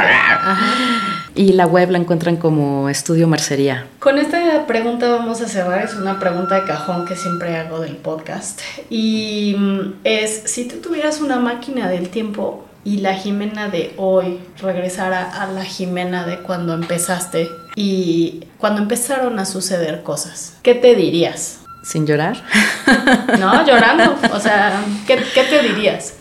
Y 1.43 1.54
la 1.54 1.65
web 1.65 1.91
la 1.91 1.98
encuentran 1.98 2.36
como 2.36 2.89
Estudio 2.89 3.28
Mercería. 3.28 3.86
Con 4.00 4.17
esta 4.17 4.65
pregunta 4.67 5.10
vamos 5.10 5.39
a 5.41 5.48
cerrar. 5.48 5.86
Es 5.86 5.93
una 5.93 6.20
pregunta 6.20 6.56
de 6.56 6.67
cajón 6.67 7.06
que 7.06 7.15
siempre 7.15 7.56
hago 7.56 7.80
del 7.80 7.96
podcast. 7.96 8.60
Y 8.89 9.56
mm, 9.58 9.93
es, 10.04 10.43
si 10.46 10.67
tú 10.67 10.78
tuvieras 10.78 11.22
una 11.22 11.39
máquina 11.39 11.88
del 11.88 12.10
tiempo 12.10 12.65
y 12.88 13.00
la 13.00 13.15
Jimena 13.15 13.67
de 13.67 13.93
hoy 13.97 14.39
regresara 14.62 15.41
a 15.41 15.47
la 15.47 15.65
Jimena 15.65 16.26
de 16.26 16.39
cuando 16.39 16.73
empezaste, 16.73 17.50
y 17.76 18.45
cuando 18.58 18.82
empezaron 18.82 19.38
a 19.39 19.45
suceder 19.45 20.04
cosas, 20.04 20.56
¿qué 20.63 20.73
te 20.73 20.95
dirías? 20.95 21.60
¿Sin 21.84 22.08
llorar? 22.08 22.41
No, 23.39 23.65
llorando. 23.67 24.17
O 24.32 24.39
sea, 24.39 24.82
¿qué, 25.06 25.17
te 25.17 25.62
dirías? 25.62 26.15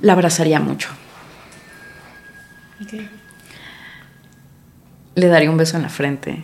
La 0.00 0.14
abrazaría 0.14 0.58
mucho. 0.58 0.88
Le 5.14 5.28
daría 5.28 5.50
un 5.50 5.56
beso 5.56 5.76
en 5.76 5.84
la 5.84 5.88
frente. 5.88 6.42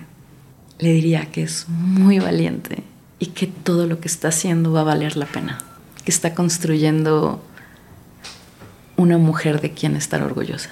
Le 0.78 0.92
diría 0.92 1.26
que 1.32 1.42
es 1.42 1.68
muy 1.68 2.20
valiente 2.20 2.84
y 3.22 3.26
que 3.26 3.46
todo 3.46 3.86
lo 3.86 4.00
que 4.00 4.08
está 4.08 4.28
haciendo 4.28 4.72
va 4.72 4.80
a 4.80 4.82
valer 4.82 5.16
la 5.16 5.26
pena. 5.26 5.58
Que 6.04 6.10
está 6.10 6.34
construyendo 6.34 7.40
una 8.96 9.16
mujer 9.16 9.60
de 9.60 9.70
quien 9.70 9.94
estar 9.94 10.20
orgullosa. 10.22 10.70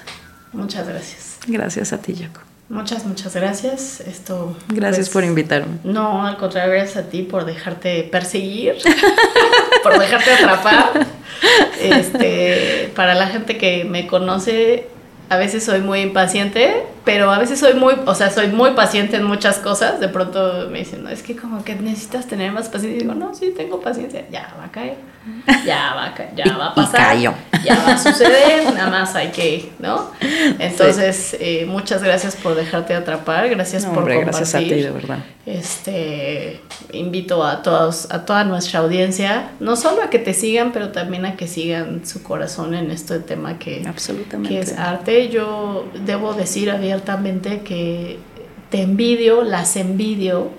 Muchas 0.51 0.85
gracias. 0.85 1.37
Gracias 1.47 1.93
a 1.93 2.01
ti, 2.01 2.13
Jaco. 2.13 2.41
Muchas, 2.67 3.05
muchas 3.05 3.33
gracias. 3.33 4.01
Esto. 4.01 4.57
Gracias 4.67 5.07
pues, 5.07 5.13
por 5.13 5.23
invitarme. 5.23 5.77
No, 5.85 6.27
al 6.27 6.35
contrario, 6.35 6.73
gracias 6.73 7.05
a 7.05 7.09
ti 7.09 7.21
por 7.21 7.45
dejarte 7.45 8.03
perseguir, 8.03 8.75
por 9.83 9.97
dejarte 9.97 10.33
atrapar. 10.33 11.07
Este, 11.81 12.91
para 12.97 13.15
la 13.15 13.27
gente 13.27 13.57
que 13.57 13.85
me 13.85 14.07
conoce, 14.07 14.89
a 15.29 15.37
veces 15.37 15.63
soy 15.63 15.79
muy 15.79 16.01
impaciente, 16.01 16.83
pero 17.03 17.31
a 17.31 17.39
veces 17.39 17.59
soy 17.59 17.73
muy, 17.73 17.95
o 18.05 18.13
sea, 18.13 18.29
soy 18.29 18.47
muy 18.47 18.71
paciente 18.71 19.17
en 19.17 19.23
muchas 19.23 19.57
cosas. 19.57 19.99
De 19.99 20.07
pronto 20.07 20.67
me 20.69 20.79
dicen, 20.79 21.03
no, 21.03 21.09
es 21.09 21.23
que 21.23 21.35
como 21.35 21.63
que 21.63 21.75
necesitas 21.75 22.27
tener 22.27 22.51
más 22.51 22.69
paciencia. 22.69 22.97
Y 22.97 23.01
digo, 23.01 23.15
no, 23.15 23.33
sí, 23.33 23.53
tengo 23.55 23.81
paciencia. 23.81 24.25
Ya 24.29 24.53
va 24.59 24.65
a 24.65 24.71
caer, 24.71 24.97
ya 25.65 25.93
va 25.95 26.05
a 26.07 26.13
caer, 26.13 26.35
ya 26.35 26.57
va 26.57 26.67
a 26.67 26.75
pasar. 26.75 27.17
ya 27.17 27.33
va 27.75 27.93
a 27.93 27.97
suceder, 28.03 28.71
nada 28.73 28.89
más 28.89 29.15
hay 29.15 29.29
que, 29.29 29.71
¿no? 29.79 30.11
Entonces, 30.59 31.35
eh, 31.39 31.65
muchas 31.67 32.03
gracias 32.03 32.35
por 32.35 32.55
dejarte 32.55 32.93
atrapar, 32.93 33.49
gracias 33.49 33.85
por 33.85 33.95
compartir. 33.95 34.25
Gracias 34.25 34.55
a 34.55 34.59
ti, 34.59 34.69
de 34.69 34.91
verdad. 34.91 35.19
Este, 35.45 36.61
invito 36.93 37.43
a 37.43 37.63
todos, 37.63 38.11
a 38.11 38.25
toda 38.25 38.43
nuestra 38.43 38.81
audiencia, 38.81 39.49
no 39.59 39.75
solo 39.75 40.03
a 40.03 40.09
que 40.11 40.19
te 40.19 40.35
sigan, 40.35 40.71
pero 40.71 40.89
también 40.89 41.25
a 41.25 41.35
que 41.35 41.47
sigan 41.47 42.05
su 42.05 42.21
corazón 42.21 42.75
en 42.75 42.91
este 42.91 43.19
tema 43.19 43.57
que, 43.57 43.83
Absolutamente. 43.87 44.53
que 44.53 44.59
es 44.61 44.77
arte. 44.77 45.29
Yo 45.29 45.89
debo 46.05 46.33
decir 46.35 46.69
abiertamente 46.91 47.61
que 47.61 48.19
te 48.69 48.81
envidio, 48.81 49.43
las 49.43 49.75
envidio, 49.75 50.49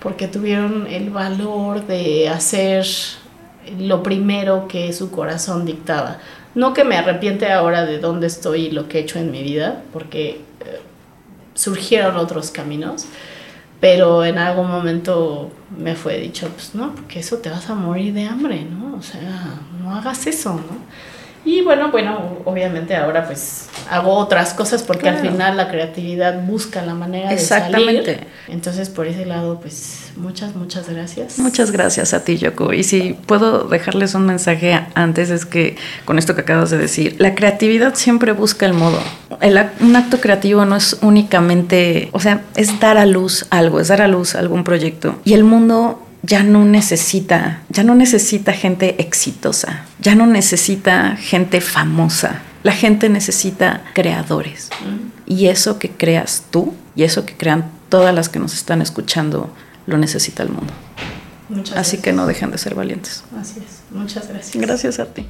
porque 0.00 0.28
tuvieron 0.28 0.86
el 0.86 1.10
valor 1.10 1.86
de 1.86 2.28
hacer 2.28 2.86
lo 3.78 4.02
primero 4.02 4.68
que 4.68 4.92
su 4.92 5.10
corazón 5.10 5.64
dictaba. 5.64 6.18
No 6.54 6.72
que 6.72 6.84
me 6.84 6.96
arrepiente 6.96 7.50
ahora 7.50 7.84
de 7.84 7.98
dónde 7.98 8.28
estoy 8.28 8.66
y 8.66 8.70
lo 8.70 8.88
que 8.88 8.98
he 8.98 9.00
hecho 9.02 9.18
en 9.18 9.30
mi 9.30 9.42
vida, 9.42 9.82
porque 9.92 10.40
eh, 10.64 10.80
surgieron 11.54 12.16
otros 12.16 12.50
caminos, 12.50 13.06
pero 13.80 14.24
en 14.24 14.38
algún 14.38 14.70
momento 14.70 15.50
me 15.76 15.96
fue 15.96 16.18
dicho, 16.18 16.48
pues 16.48 16.74
no, 16.74 16.94
porque 16.94 17.20
eso 17.20 17.38
te 17.38 17.50
vas 17.50 17.68
a 17.68 17.74
morir 17.74 18.14
de 18.14 18.24
hambre, 18.24 18.64
¿no? 18.64 18.96
O 18.96 19.02
sea, 19.02 19.60
no 19.82 19.94
hagas 19.94 20.26
eso, 20.26 20.54
¿no? 20.54 20.86
Y 21.46 21.62
bueno, 21.62 21.92
bueno, 21.92 22.38
obviamente 22.44 22.96
ahora 22.96 23.24
pues 23.24 23.68
hago 23.88 24.14
otras 24.14 24.52
cosas 24.52 24.82
porque 24.82 25.08
al 25.08 25.18
final 25.18 25.56
la 25.56 25.68
creatividad 25.68 26.42
busca 26.44 26.82
la 26.82 26.94
manera 26.94 27.30
de 27.30 27.38
salir. 27.38 28.26
Entonces 28.48 28.90
por 28.90 29.06
ese 29.06 29.24
lado 29.24 29.60
pues 29.60 30.10
muchas, 30.16 30.56
muchas 30.56 30.88
gracias. 30.88 31.38
Muchas 31.38 31.70
gracias 31.70 32.14
a 32.14 32.24
ti, 32.24 32.36
Yoko. 32.36 32.72
Y 32.72 32.82
si 32.82 33.16
puedo 33.26 33.68
dejarles 33.68 34.16
un 34.16 34.26
mensaje 34.26 34.80
antes 34.94 35.30
es 35.30 35.46
que 35.46 35.76
con 36.04 36.18
esto 36.18 36.34
que 36.34 36.40
acabas 36.40 36.70
de 36.70 36.78
decir, 36.78 37.14
la 37.18 37.36
creatividad 37.36 37.94
siempre 37.94 38.32
busca 38.32 38.66
el 38.66 38.72
modo. 38.72 38.98
El, 39.40 39.56
un 39.80 39.94
acto 39.94 40.20
creativo 40.20 40.64
no 40.64 40.74
es 40.74 40.98
únicamente, 41.00 42.08
o 42.10 42.18
sea, 42.18 42.42
es 42.56 42.80
dar 42.80 42.98
a 42.98 43.06
luz 43.06 43.46
algo, 43.50 43.78
es 43.78 43.86
dar 43.86 44.02
a 44.02 44.08
luz 44.08 44.34
algún 44.34 44.64
proyecto. 44.64 45.14
Y 45.22 45.34
el 45.34 45.44
mundo 45.44 46.05
ya 46.26 46.42
no 46.42 46.64
necesita, 46.64 47.62
ya 47.68 47.84
no 47.84 47.94
necesita 47.94 48.52
gente 48.52 49.00
exitosa, 49.00 49.84
ya 50.00 50.14
no 50.14 50.26
necesita 50.26 51.16
gente 51.16 51.60
famosa. 51.60 52.42
La 52.64 52.72
gente 52.72 53.08
necesita 53.08 53.84
creadores. 53.94 54.70
Y 55.24 55.46
eso 55.46 55.78
que 55.78 55.90
creas 55.90 56.44
tú 56.50 56.74
y 56.96 57.04
eso 57.04 57.24
que 57.24 57.36
crean 57.36 57.70
todas 57.88 58.12
las 58.12 58.28
que 58.28 58.40
nos 58.40 58.54
están 58.54 58.82
escuchando, 58.82 59.54
lo 59.86 59.98
necesita 59.98 60.42
el 60.42 60.48
mundo. 60.48 60.72
Así 61.76 61.98
que 61.98 62.12
no 62.12 62.26
dejen 62.26 62.50
de 62.50 62.58
ser 62.58 62.74
valientes. 62.74 63.22
Así 63.40 63.60
es. 63.60 63.82
Muchas 63.96 64.28
gracias. 64.28 64.60
Gracias 64.60 64.98
a 64.98 65.06
ti. 65.06 65.26